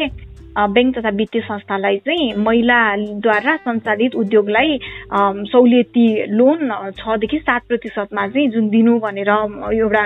ब्याङ्क 0.58 0.98
तथा 0.98 1.10
वित्तीय 1.14 1.42
संस्थालाई 1.42 1.98
चाहिँ 2.06 2.34
महिलाद्वारा 2.42 3.56
सञ्चालित 3.58 4.16
उद्योगलाई 4.16 4.80
सहुलियती 5.14 6.06
लोन 6.34 6.72
छदेखि 6.98 7.38
सात 7.40 7.62
प्रतिशतमा 7.68 8.28
चाहिँ 8.28 8.48
जुन 8.50 8.70
दिनु 8.70 8.98
भनेर 9.00 9.30
एउटा 9.30 10.04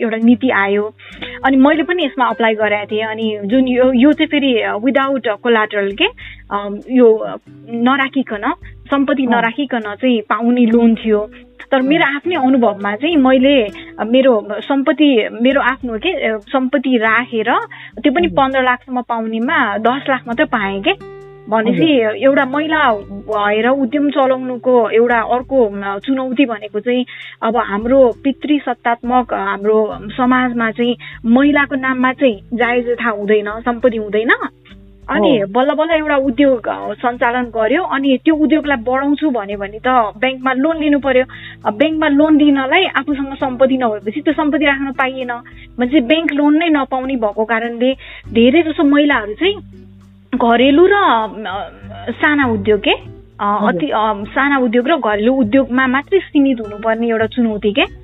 एउटा 0.00 0.16
नीति 0.24 0.50
आयो। 0.62 0.84
अनि 1.44 1.56
मैले 1.56 1.82
पनि 1.84 2.04
यसमा 2.04 2.26
अप्लाई 2.26 2.54
गरेको 2.54 2.86
थिएँ। 2.90 3.04
अनि 3.04 3.26
जुन 3.52 3.68
यो 3.68 3.92
यो 3.92 4.12
चाहिँ 4.12 4.32
फेरि 4.32 4.52
विदाउट 4.84 5.28
कोलाटरल 5.44 5.92
के 6.00 6.08
यो 6.52 7.08
नराखिकन 7.88 8.52
सम्पत्ति 8.90 9.26
नराखिकन 9.26 9.94
चाहिँ 9.94 10.20
पाउने 10.28 10.66
लोन 10.66 10.94
थियो। 10.94 11.20
तर 11.72 11.82
मेरो 11.82 12.04
आफ्नै 12.16 12.36
अनुभवमा 12.36 12.94
चाहिँ 12.96 13.16
मैले 13.16 13.56
मेरो 14.12 14.32
सम्पत्ति 14.60 15.08
मेरो 15.32 15.60
आफ्नो 15.72 15.98
के 16.06 16.12
सम्पत्ति 16.52 16.96
राखेर 16.98 17.50
त्यो 18.02 18.12
पनि 18.12 18.28
पन्ध्र 18.36 18.62
लाखसम्म 18.62 19.02
पाउनेमा 19.08 19.56
दस 19.80 20.04
लाख 20.08 20.28
मात्रै 20.28 20.46
पाएँ 20.52 20.80
के। 20.82 20.92
भनेपछि 21.48 21.88
एउटा 22.24 22.44
महिला 22.46 22.80
भएर 23.28 23.68
उद्यम 23.68 24.10
चलाउनुको 24.10 24.74
एउटा 24.90 25.20
अर्को 25.34 25.58
चुनौती 26.04 26.44
भनेको 26.46 26.80
चाहिँ 26.80 27.04
अब 27.42 27.56
हाम्रो 27.56 28.00
पितृ 28.24 28.58
सत्तात्मक 28.68 29.32
हाम्रो 29.34 29.78
समाजमा 30.16 30.70
चाहिँ 30.70 30.96
महिलाको 31.26 31.74
नाममा 31.80 32.12
चाहिँ 32.12 32.40
जायज 32.54 32.96
थाहा 33.00 33.10
हुँदैन 33.10 33.50
सम्पत्ति 33.64 33.96
हुँदैन। 33.96 34.32
अनि 35.10 35.30
बल्ल 35.50 35.74
बल्ल 35.74 35.90
एउटा 35.90 36.16
उद्योग 36.30 36.68
सञ्चालन 37.02 37.44
गर्यो 37.50 37.82
अनि 37.82 38.16
त्यो 38.24 38.34
उद्योगलाई 38.34 38.76
बढाउँछु 38.86 39.30
भन्यो 39.30 39.58
भने 39.58 39.78
त 39.82 40.14
ब्याङ्कमा 40.22 40.52
लोन 40.62 40.76
लिनु 40.78 40.98
पर्यो। 41.02 41.24
ब्याङ्कमा 41.66 42.08
लोन 42.08 42.36
दिनलाई 42.38 42.84
आफूसँग 43.02 43.34
सम्पत्ति 43.42 43.76
नभएपछि 43.82 44.20
त्यो 44.22 44.34
सम्पत्ति 44.38 44.66
राख्न 44.66 44.92
पाइएन। 44.94 45.32
भने 45.78 45.90
चाहिँ 45.90 46.06
ब्याङ्क 46.06 46.32
लोन 46.32 46.54
नै 46.58 46.68
नपाउने 46.78 47.16
भएको 47.18 47.44
कारणले 47.44 47.90
धेरै 48.30 48.62
जसो 48.62 48.82
महिलाहरू 48.82 49.34
चाहिँ 49.42 49.54
घरेलु 50.38 50.84
र 50.86 50.96
साना 52.22 52.46
उद्योग 52.54 52.80
के 52.80 52.94
अति 53.42 53.90
साना 54.34 54.58
उद्योग 54.64 54.88
र 54.88 54.96
घरेलु 55.02 55.32
उद्योगमा 55.34 55.86
मात्रै 55.86 56.20
सीमित 56.30 56.60
हुनुपर्ने 56.60 57.08
एउटा 57.08 57.26
चुनौती 57.34 57.72
के? 57.72 58.01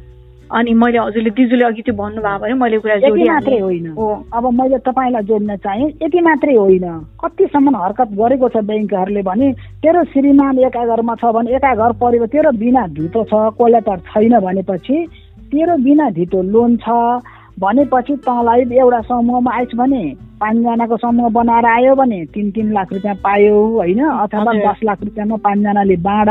अनि 0.48 0.72
मैले 0.74 0.98
हजुरले 0.98 1.30
दिजुले 1.30 1.64
अघि 1.64 1.82
त्यो 1.82 1.94
भन्नुभयो 1.94 2.38
भने 2.38 2.54
मैले 2.54 2.78
कुरा 2.80 2.94
यति 3.04 3.24
मात्रै 3.28 3.58
होइन। 3.58 3.86
अब 4.32 4.44
मैले 4.60 4.78
तपाईँलाई 4.80 5.22
जोड्न 5.28 5.56
चाहेँ 5.56 5.88
यति 6.02 6.20
मात्रै 6.20 6.54
होइन। 6.56 6.86
कतिसम्म 7.20 7.76
हरकत 7.76 8.08
गरेको 8.16 8.48
छ 8.48 8.56
ब्याङ्कहरूले 8.64 9.22
भने 9.22 9.52
तेरो 9.82 10.04
श्रीमान 10.12 10.58
एका 10.66 10.84
घरमा 10.86 11.14
छ 11.20 11.32
भने 11.36 11.56
एका 11.56 11.74
घर 11.74 11.92
परेको 12.00 12.26
तेरो 12.32 12.52
बिना 12.56 12.86
धितो 12.96 13.24
छ 13.24 13.32
कोलेटर 13.58 13.98
छैन 14.08 14.38
भनेपछि 14.40 14.96
तेरो 15.52 15.76
बिना 15.84 16.10
धितो 16.16 16.42
लोन 16.42 16.76
छ 16.80 16.88
भनेपछि 17.60 18.16
तँलाई 18.24 18.60
एउटा 18.72 19.00
समूहमा 19.04 19.50
आइस् 19.52 19.74
भने 19.76 20.02
पाँचजनाको 20.40 20.96
समूह 20.96 21.28
बनाएर 21.34 21.66
आयो 21.66 21.94
भने 21.94 22.24
तिन 22.34 22.50
तिन 22.54 22.72
लाख 22.72 22.92
रुपियाँ 22.92 23.14
पायो 23.20 23.54
होइन? 23.76 24.00
अथवा 24.00 24.52
दस 24.54 24.80
लाख 24.84 24.98
रुपियाँमा 25.04 25.36
पाँचजनाले 25.44 25.96
बाँड 26.06 26.30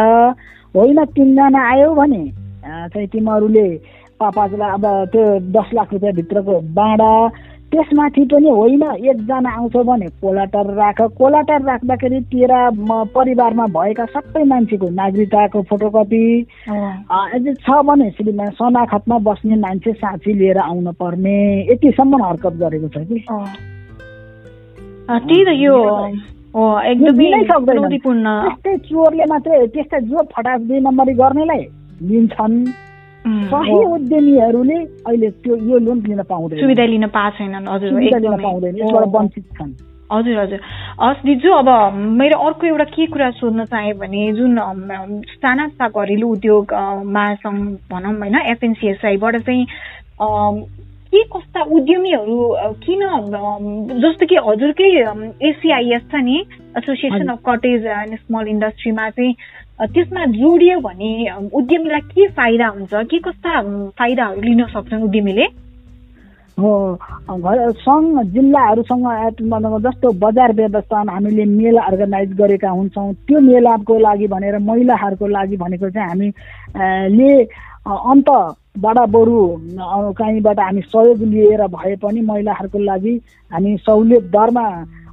होइन? 0.75 1.05
तिनजना 1.05 1.61
आयो 1.69 1.93
भने 1.93 2.23
चाहिँ 2.63 3.07
तिमीहरूले 3.07 3.67
पाँचलाई 4.19 4.71
अब 4.71 4.85
त्यो 5.11 5.23
दस 5.53 5.69
लाख 5.73 5.93
रुपियाँभित्रको 5.93 6.59
बाँडा 6.73 7.11
त्यसमाथि 7.67 8.23
पनि 8.31 8.49
होइन 8.49 8.83
एकजना 8.83 9.49
आउँछ 9.51 9.75
भने 9.87 10.07
कोलाटर 10.23 10.67
राख। 10.73 11.01
कोलाटर 11.19 11.61
राख्दाखेरि 11.67 12.19
तेरा 12.31 12.59
परिवारमा 13.11 13.65
भएका 13.75 14.05
सबै 14.15 14.43
मान्छेको 14.43 14.87
नागरिकताको 14.87 15.61
फोटोकपी 15.69 16.23
छ 16.47 17.67
भने 17.87 18.07
श्रीमान 18.15 18.49
सनाखतमा 18.55 19.17
बस्ने 19.27 19.55
मान्छे 19.59 19.91
साँची 19.93 20.31
लिएर 20.33 20.57
आउन 20.57 20.87
पर्ने। 20.95 21.37
यतिसम्म 21.71 22.23
हरकत 22.23 22.55
गरेको 22.63 22.87
छ 22.87 22.97
कि। 23.03 23.19
त्यही 25.09 25.43
त 25.43 25.47
यो 25.59 25.75
त्यस्तै 27.67 28.73
चोरले 28.87 29.25
मात्रै 29.29 29.67
त्यस्तै 29.75 29.99
जो 30.07 30.19
फटाक 30.31 30.59
दुई 30.67 30.79
नम्बरी 30.79 31.13
गर्नेलाई 31.13 31.63
लिन्छन्। 32.01 32.55
सही 33.27 33.83
उद्यमीहरूले 33.85 34.77
अहिले 35.07 35.29
त्यो 35.43 35.55
यो 35.55 35.77
लोन 35.77 35.97
लिन 36.07 36.21
पाउँदैन। 36.23 36.59
सुविधा 36.59 36.85
लिन 36.85 37.07
पाएको 37.07 37.37
छैनन् 37.37 37.67
हजुर 37.67 37.89
लिन 37.91 38.37
पाउँदैन 38.43 38.75
यसबाट 38.77 39.07
वञ्चित 39.15 39.45
छन्। 39.59 39.71
हजुर 40.11 40.37
हजुर। 40.39 40.59
हस् 41.01 41.25
दिजु 41.25 41.51
अब 41.51 41.69
मेरो 42.19 42.39
अर्को 42.39 42.67
एउटा 42.67 42.83
के 42.95 43.05
कुरा 43.05 43.29
सोध्न 43.31 43.65
चाहेँ 43.65 43.93
भने 43.93 44.31
जुन 44.33 44.55
साना 45.43 45.67
सा 45.67 45.87
घरेलु 45.87 46.27
उद्योगमा 46.27 47.25
सङ्घ 47.35 47.59
भनौँ 47.91 48.13
होइन 48.19 48.35
एफएनसिएसआईबाट 48.47 49.35
चाहिँ 49.37 49.65
के 51.11 51.23
कस्ता 51.23 51.61
उद्यमीहरू 51.63 52.37
किन 52.83 53.03
जस्तो 53.99 54.25
कि 54.25 54.35
हजुरकै 54.47 54.89
एसिआइएस 55.43 56.03
छ 56.11 56.15
नि 56.15 56.37
association 56.77 57.27
of 57.27 57.39
cottage 57.45 57.85
and 57.85 58.15
small 58.15 58.47
इन्डस्ट्रीमा 58.47 59.09
चाहिँ 59.09 59.33
त्यसमा 59.79 60.25
जोडियो 60.25 60.79
भने 60.79 61.09
उद्यमीलाई 61.53 62.01
के 62.01 62.27
फाइदा 62.27 62.67
हुन्छ 62.67 62.93
के 62.93 63.19
कस्ता 63.19 63.61
फाइदाहरू 63.89 64.41
लिन 64.41 64.65
सक्छन् 64.65 65.03
उद्यमीले? 65.03 65.45
हो 66.57 66.97
सङ्घ 67.77 68.23
जिल्लाहरूसँग 68.25 69.77
जस्तो 69.81 70.11
बजार 70.11 70.53
व्यवस्थापन 70.53 71.09
हामीले 71.09 71.45
मेला 71.45 71.81
अर्गनाइज 71.81 72.33
गरेका 72.33 72.69
हुन्छौँ 72.69 73.13
त्यो 73.27 73.39
मेलाको 73.39 73.99
लागि 73.99 74.27
भनेर 74.27 74.57
महिलाहरूको 74.59 75.27
लागि 75.27 75.57
भनेको 75.57 75.89
चाहिँ 75.89 76.09
हामीले 76.09 77.43
अन्तबाट 77.85 78.97
बरु 79.09 79.39
कहीँबाट 80.13 80.59
हामी 80.59 80.81
सहयोग 80.81 81.21
लिएर 81.23 81.67
भए 81.67 81.95
पनि 81.95 82.21
महिलाहरूको 82.21 82.79
लागि 82.79 83.15
हामी 83.51 83.77
सहुलियत 83.77 84.23
दरमा 84.23 84.67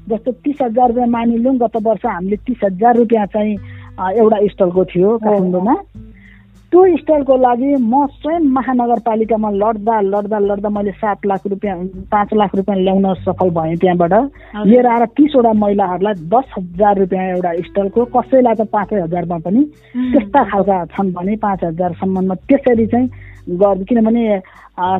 जस्तो 0.08 0.32
तिस 0.32 0.56
हजार 0.62 0.88
रुपियाँ 0.88 1.08
मानिलिउँ 1.08 1.56
गत 1.58 1.76
वर्ष 1.82 2.06
हामीले 2.06 2.36
तिस 2.36 2.64
हजार 2.64 2.96
रुपियाँ 2.96 3.26
चाहिँ 3.26 3.56
एउटा 3.98 4.38
स्टलको 4.52 4.84
थियो 4.84 5.18
काठमाडौँमा। 5.18 5.74
त्यो 6.72 6.96
स्टलको 6.98 7.36
लागि 7.38 7.70
म 7.78 8.06
स्वयं 8.18 8.44
महानगरपालिकामा 8.50 9.50
लड्दा 9.62 10.00
लड्दा 10.00 10.38
लड्दा 10.38 10.68
मैले 10.68 10.90
सात 10.98 11.26
लाख 11.26 11.46
रुपियाँ 11.46 11.76
पाँच 12.10 12.34
लाख 12.34 12.54
रुपियाँ 12.56 12.78
ल्याउन 12.78 13.06
सफल 13.22 13.50
भएँ 13.54 13.76
त्यहाँबाट। 13.78 14.14
लिएर 14.66 14.86
आएर 14.86 15.04
तिसवटा 15.14 15.52
महिलाहरूलाई 15.54 16.14
दस 16.34 16.46
हजार 16.58 16.98
रुपियाँ 16.98 17.24
एउटा 17.30 17.52
स्टलको 17.68 18.04
कसैलाई 18.10 18.54
त 18.58 18.66
पाँचै 18.74 19.00
हजारमा 19.06 19.38
पनि 19.46 19.62
त्यस्ता 20.10 20.42
खालका 20.50 20.84
छन् 20.98 21.12
भने 21.14 21.36
पाँच 21.46 21.64
हजारसम्ममा 21.64 22.34
त्यसरी 22.50 22.86
चाहिँ 22.90 23.08
गर् 23.62 23.84
किनभने 23.86 24.24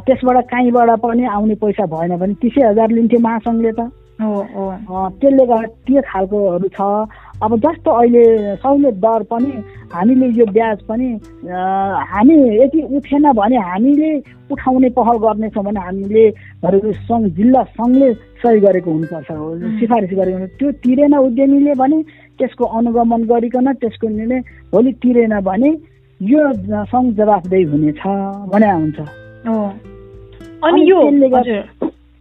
त्यसबाट 0.06 0.38
कहीँबाट 0.54 0.90
पनि 1.02 1.24
आउने 1.26 1.54
पैसा 1.58 1.86
भएन 1.90 2.16
भने 2.22 2.34
तिसै 2.38 2.62
हजार 2.70 2.88
लिन्थ्यो 2.94 3.20
महासङ्घले 3.26 3.72
त। 3.74 3.90
त्यसले 4.22 5.44
गर्दा 5.50 5.66
त्यो 5.82 6.00
खालकोहरू 6.06 6.68
छ। 6.70 6.80
अब 7.42 7.56
जस्तो 7.60 7.90
अहिले 7.90 8.24
सहुलियत 8.56 8.94
दर 9.04 9.22
पनि 9.30 9.52
हामीले 9.92 10.26
यो 10.38 10.44
ब्याज 10.54 10.78
पनि 10.88 11.08
हामी 12.12 12.34
यति 12.62 12.80
उठेन 12.96 13.32
भने 13.32 13.56
हामीले 13.70 14.10
उठाउने 14.52 14.88
पहल 14.98 15.16
गर्नेछौँ 15.24 15.64
भने 15.64 15.80
हामीले 15.80 16.24
सङ्घ 17.08 17.24
जिल्ला 17.36 17.62
सङ्घले 17.78 18.12
सही 18.42 18.60
गरेको 18.60 18.90
हुनुपर्छ 18.90 19.30
सिफारिस 19.80 20.12
गरेको 20.18 20.46
त्यो 20.58 20.70
तिरेन 20.84 21.14
उद्यमीले 21.18 21.74
भने 21.82 22.02
त्यसको 22.38 22.64
अनुगमन 22.78 23.22
गरिकन 23.32 23.72
त्यसको 23.82 24.08
निर्णय 24.08 24.40
भोलि 24.72 24.92
तिरेन 25.02 25.40
भने 25.48 25.70
यो 26.20 26.52
सङ्घ 26.92 27.06
जवाफदेही 27.16 27.64
हुनेछ 27.72 28.02
भने 28.52 28.70
हुन्छ। 28.72 28.98
अनि 30.64 30.80
यो 30.90 31.00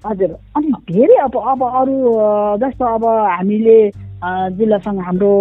हजुर। 0.03 0.31
अनि 0.57 0.71
धेरै 0.91 1.15
अब 1.23 1.35
अब 1.51 1.61
अरू 1.63 1.95
जस्तो 2.61 2.85
अब 2.85 3.05
हामीले 3.05 3.77
जिल्लासँग 4.57 4.99
हाम्रो 5.03 5.33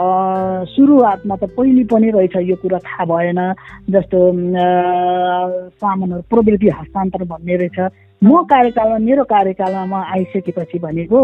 सुरुवातमा 0.00 1.36
त 1.36 1.44
पहिले 1.56 1.84
पनि 1.84 2.10
रहेछ 2.10 2.36
यो 2.48 2.56
कुरा 2.62 2.78
थाहा 2.78 3.04
भएन 3.04 3.40
जस्तो 3.92 4.18
सामानहरू 5.76 6.22
प्रवृत्ति 6.30 6.68
हस्तान्तरण 6.68 7.26
भन्ने 7.28 7.56
रहेछ। 7.56 7.78
म 8.22 8.42
कार्यकालमा 8.48 8.98
मेरो 8.98 9.24
कार्यकालमा 9.24 9.84
म 9.84 9.94
आइसकेपछि 10.14 10.78
भनेको 10.78 11.18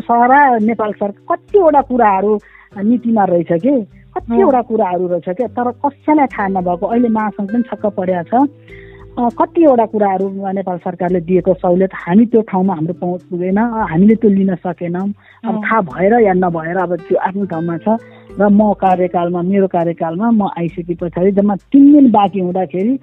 सारा 0.00 0.38
नेपाल 0.68 0.92
सरकार 1.00 1.24
कतिवटा 1.30 1.80
कुराहरू 1.88 2.32
नीतिमा 2.76 3.24
रहेछ 3.24 3.52
कि? 3.62 3.74
कतिवटा 4.16 4.60
कुराहरू 4.68 5.06
रहेछ 5.06 5.28
क्या 5.36 5.48
तर 5.56 5.70
कसैलाई 5.80 6.26
थाहा 6.34 6.48
नभएको 6.60 6.86
अहिले 6.86 7.08
महासङ्घ 7.08 7.48
पनि 7.50 7.62
छक्क 7.70 7.86
परेको 7.96 8.22
छ। 8.28 8.32
कतिवटा 9.18 9.84
कुराहरू 9.92 10.26
नेपाल 10.54 10.76
सरकारले 10.78 11.20
दिएको 11.20 11.54
सहुलियत 11.54 11.94
हामी 11.94 12.24
त्यो 12.30 12.40
ठाउँमा 12.50 12.74
हाम्रो 12.74 12.94
पहुँच 13.00 13.22
पुगेन 13.30 13.58
हामीले 13.58 14.14
त्यो 14.22 14.30
लिन 14.30 14.54
सकेनौँ। 14.62 15.08
अब 15.44 15.54
थाहा 15.64 15.80
भएर 15.90 16.12
या 16.24 16.32
नभएर 16.32 16.76
अब 16.78 16.94
त्यो 17.08 17.18
आफ्नो 17.18 17.44
ठाउँमा 17.52 17.76
छ 17.84 17.98
र 18.38 18.48
म 18.48 18.72
कार्यकालमा 18.80 19.42
मेरो 19.42 19.66
कार्यकालमा 19.66 20.30
म 20.30 20.48
आइसके 20.58 20.94
पछाडि 20.94 21.30
जम्मा 21.36 21.54
तिन 21.68 21.84
दिन 21.92 22.10
बाँकी 22.10 22.40
हुँदाखेरि 22.40 22.94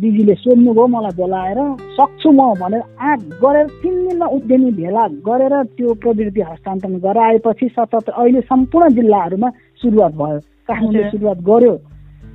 दिदीले 0.00 0.34
सोध्नुभयो 0.34 0.86
मलाई 0.86 1.14
बोलाएर 1.18 1.58
सक्छु 1.98 2.30
म 2.30 2.40
भनेर 2.62 2.82
आँट 3.04 3.20
गरेर 3.42 3.66
तिन 3.82 3.94
दिनमा 4.06 4.26
उद्यमी 4.38 4.70
भेला 4.80 5.06
गरेर 5.28 5.54
त्यो 5.76 5.94
प्रवृत्ति 6.00 6.40
हस्तान्तरण 6.40 6.94
गराएपछि 7.04 7.68
सतहत्तर 7.68 8.12
अहिले 8.12 8.40
सम्पूर्ण 8.48 8.88
जिल्लाहरूमा 8.94 9.48
सुरुवात 9.82 10.12
भयो। 10.14 10.38
काठमाडौँले 10.68 11.10
सुरुवात 11.10 11.38
गर्यो। 11.50 11.74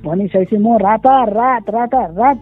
भनिसकेपछि 0.06 0.56
म 0.56 0.76
रातारात 0.86 1.70
रातारात 1.76 2.36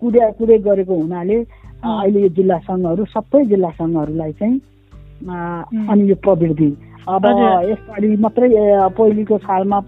कुदे 0.00 0.30
कुदे 0.38 0.58
गरेको 0.68 0.94
हुनाले 0.94 1.38
अहिले 1.82 2.20
यो 2.22 2.28
जिल्ला 2.38 2.58
सङ्घहरू 2.68 3.04
सबै 3.16 3.44
जिल्ला 3.52 3.70
सङ्घहरूलाई 3.78 4.32
चाहिँ 4.40 4.56
अनि 5.90 6.08
यो 6.10 6.16
प्रवृत्ति 6.24 6.70
अब 7.08 7.24
यसपालि 7.68 8.16
मात्रै 8.24 8.48
पहिलेको 8.98 9.38
सालमा 9.44 9.78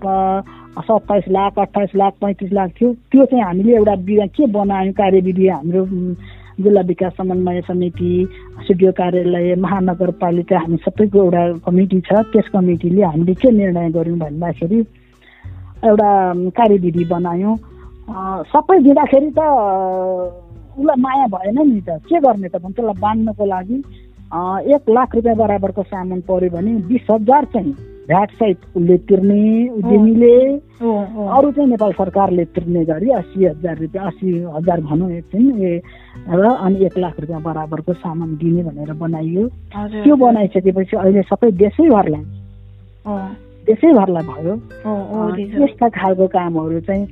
सत्ताइस 0.86 1.24
लाख 1.30 1.58
अठाइस 1.58 1.90
लाख 1.94 2.12
पैँतिस 2.20 2.52
लाख 2.52 2.70
थियो। 2.78 2.92
त्यो 3.10 3.24
चाहिँ 3.24 3.44
हामीले 3.44 3.74
एउटा 3.74 3.94
के 4.26 4.46
बनायौँ 4.50 4.92
कार्यविधि 4.92 5.46
हाम्रो 5.48 5.82
जिल्ला 6.60 6.80
विकास 6.90 7.12
समन्वय 7.18 7.60
समिति 7.68 8.10
सिडिओ 8.66 8.90
कार्यालय 8.98 9.54
महानगरपालिका 9.64 10.58
हामी 10.58 10.76
सबैको 10.82 11.18
एउटा 11.24 11.42
कमिटी 11.66 12.00
छ। 12.00 12.26
त्यस 12.32 12.48
कमिटीले 12.52 13.02
हामीले 13.02 13.34
के 13.38 13.50
निर्णय 13.50 13.90
गऱ्यौँ 13.94 14.18
भन्दाखेरि 14.18 14.78
एउटा 15.84 16.10
कार्यविधि 16.58 17.04
बनायौँ। 17.12 17.56
सबै 18.52 18.78
दिँदाखेरि 18.84 19.30
त 19.38 19.40
उसलाई 20.78 21.00
माया 21.00 21.26
भएन 21.34 21.58
नि 21.70 21.80
त। 21.80 21.98
के 22.08 22.20
गर्ने 22.20 22.48
त 22.48 22.56
भने 22.62 22.72
त्यसलाई 22.74 23.00
बाँध्नको 23.00 23.44
लागि 23.46 23.76
एक 24.74 24.82
लाख 24.90 25.14
रुपियाँ 25.14 25.36
बराबरको 25.36 25.82
सामान 25.82 26.20
पऱ्यो 26.28 26.50
भने 26.50 26.72
बिस 26.90 27.06
हजार 27.10 27.44
चाहिँ 27.54 27.72
भ्याट 28.04 28.30
सहित 28.36 28.58
उसले 28.76 28.96
तिर्ने 29.08 29.68
उद्यमीले। 29.80 30.36
अरू 30.76 31.50
चाहिँ 31.52 31.68
नेपाल 31.70 31.92
सरकारले 31.92 32.44
तिर्ने 32.52 32.84
गरी 32.84 33.10
अस्सी 33.20 33.44
हजार 33.44 33.76
रुपियाँ 33.78 34.06
अस्सी 34.06 34.28
हजार 34.56 34.80
भनौँ 34.80 35.10
एकछिन 35.10 35.46
ए 35.62 35.80
र 36.28 36.42
अनि 36.44 36.84
एक 36.84 36.98
लाख 36.98 37.20
रुपियाँ 37.20 37.42
बराबरको 37.42 37.92
सामान 37.94 38.36
दिने 38.36 38.62
भनेर 38.68 38.92
बनाइयो। 39.00 39.48
त्यो 40.04 40.16
बनाइसकेपछि 40.16 40.96
अहिले 40.96 41.22
सबै 41.30 41.50
देशैभरलाई 41.64 42.24
देशैभरलाई 43.66 44.24
भयो। 44.28 44.54
यस्ता 45.64 45.88
खालको 45.88 46.26
कामहरू 46.26 46.80
चाहिँ 46.88 47.04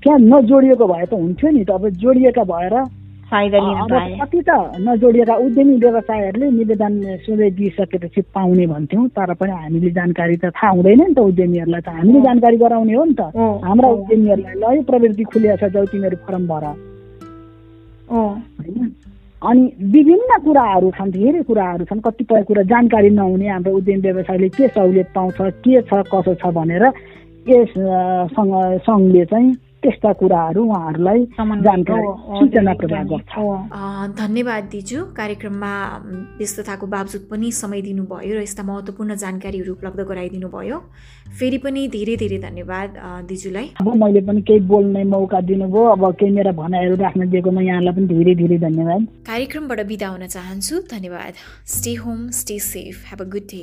त्यहाँ 0.00 0.18
नजोडिएको 0.18 0.86
भए 0.86 1.04
त 1.04 1.12
हुन्थ्यो 1.14 1.50
नि 1.50 1.64
त। 1.64 1.70
अब 1.70 1.88
जोडिएका 2.00 2.44
भएर 2.44 2.76
कति 3.34 4.40
त 4.46 4.50
नजोडिएका 4.78 5.34
उद्यमी 5.34 5.74
व्यवसायहरूले 5.82 6.50
निवेदन 6.50 6.94
सोधै 7.24 7.50
दिइसकेपछि 7.58 8.20
पाउने 8.30 8.66
भन्थ्यौँ 8.66 9.08
तर 9.16 9.32
पनि 9.34 9.52
हामीले 9.52 9.90
जानकारी 9.90 10.36
त 10.36 10.44
थाहा 10.54 10.70
हुँदैन 10.70 11.00
नि 11.02 11.14
त 11.14 11.18
उद्यमीहरूलाई 11.18 11.80
त। 11.80 11.88
हामीले 11.88 12.20
जानकारी 12.20 12.56
गराउने 12.62 12.94
हो 12.94 13.04
नि 13.04 13.14
त। 13.18 13.22
हाम्रा 13.64 13.88
उद्यमीहरूलाई 13.88 14.54
ल 14.54 14.64
यो 14.76 14.82
प्रवृत्ति 14.86 15.24
खुलिया 15.32 15.56
छ 15.56 15.72
जाउ 15.74 15.84
तिमीहरू 15.92 16.16
फर्म 16.26 16.46
भर। 16.46 16.64
होइन? 18.12 18.78
अनि 19.44 19.64
विभिन्न 19.92 20.38
कुराहरू 20.44 20.90
छन् 20.90 21.10
धेरै 21.10 21.42
कुराहरू 21.42 21.84
छन् 21.84 22.00
कतिपय 22.00 22.42
कुरा 22.42 22.62
जानकारी 22.64 23.10
नहुने 23.10 23.48
हाम्रो 23.48 23.76
उद्यम 23.76 24.00
व्यवसायले 24.00 24.48
के 24.48 24.68
सहुलियत 24.68 25.08
पाउँछ 25.14 25.36
के 25.60 25.80
छ 25.82 26.00
कसो 26.08 26.34
छ 26.34 26.52
भनेर 26.54 26.84
यस 27.46 27.74
सङ्घले 28.86 29.24
चाहिँ 29.24 29.52
त्यस्ता 29.84 30.12
कुराहरू 30.20 30.60
उहाँहरूलाई 30.64 31.20
जानकारी 31.64 32.06
सूचना 32.40 32.72
प्रदान 32.80 33.04
गर्छ। 33.08 33.32
धन्यवाद 34.16 34.64
दिजु। 34.72 34.98
कार्यक्रममा 35.12 35.72
व्यस्तताको 36.38 36.86
बावजुद 36.94 37.22
पनि 37.30 37.48
समय 37.52 37.80
दिनुभयो 37.88 38.32
र 38.34 38.42
यस्ता 38.42 38.62
महत्त्वपूर्ण 38.64 39.14
जानकारीहरू 39.24 39.72
उपलब्ध 39.72 40.00
गराइदिनु 40.10 40.48
भयो। 40.48 40.78
फेरि 41.38 41.58
पनि 41.64 41.80
धेरै 41.96 42.16
धेरै 42.16 42.38
धन्यवाद 42.48 42.88
दिजुलाई। 43.28 43.66
अब 43.80 43.88
मैले 44.02 44.20
पनि 44.24 44.40
केही 44.48 44.60
बोल्ने 44.72 45.04
मौका 45.12 45.40
दिनुभयो। 45.50 45.84
अब 45.94 46.02
केही 46.20 46.32
मेरा 46.32 46.52
भनाइहरू 46.56 46.96
राख्न 47.04 47.28
दिएकोमा 47.30 47.62
यहाँलाई 47.62 47.94
पनि 47.94 48.06
धेरै 48.14 48.34
धेरै 48.40 48.58
धन्यवाद। 48.66 49.00
कार्यक्रमबाट 49.28 49.80
बिदा 49.92 50.08
हुन 50.08 50.26
चाहन्छु। 50.26 50.74
धन्यवाद। 50.94 51.32
Stay 51.76 51.94
home 52.00 52.20
stay 52.40 52.58
safe 52.72 53.04
have 53.10 53.20
a 53.20 53.28
good 53.34 53.46
day 53.52 53.62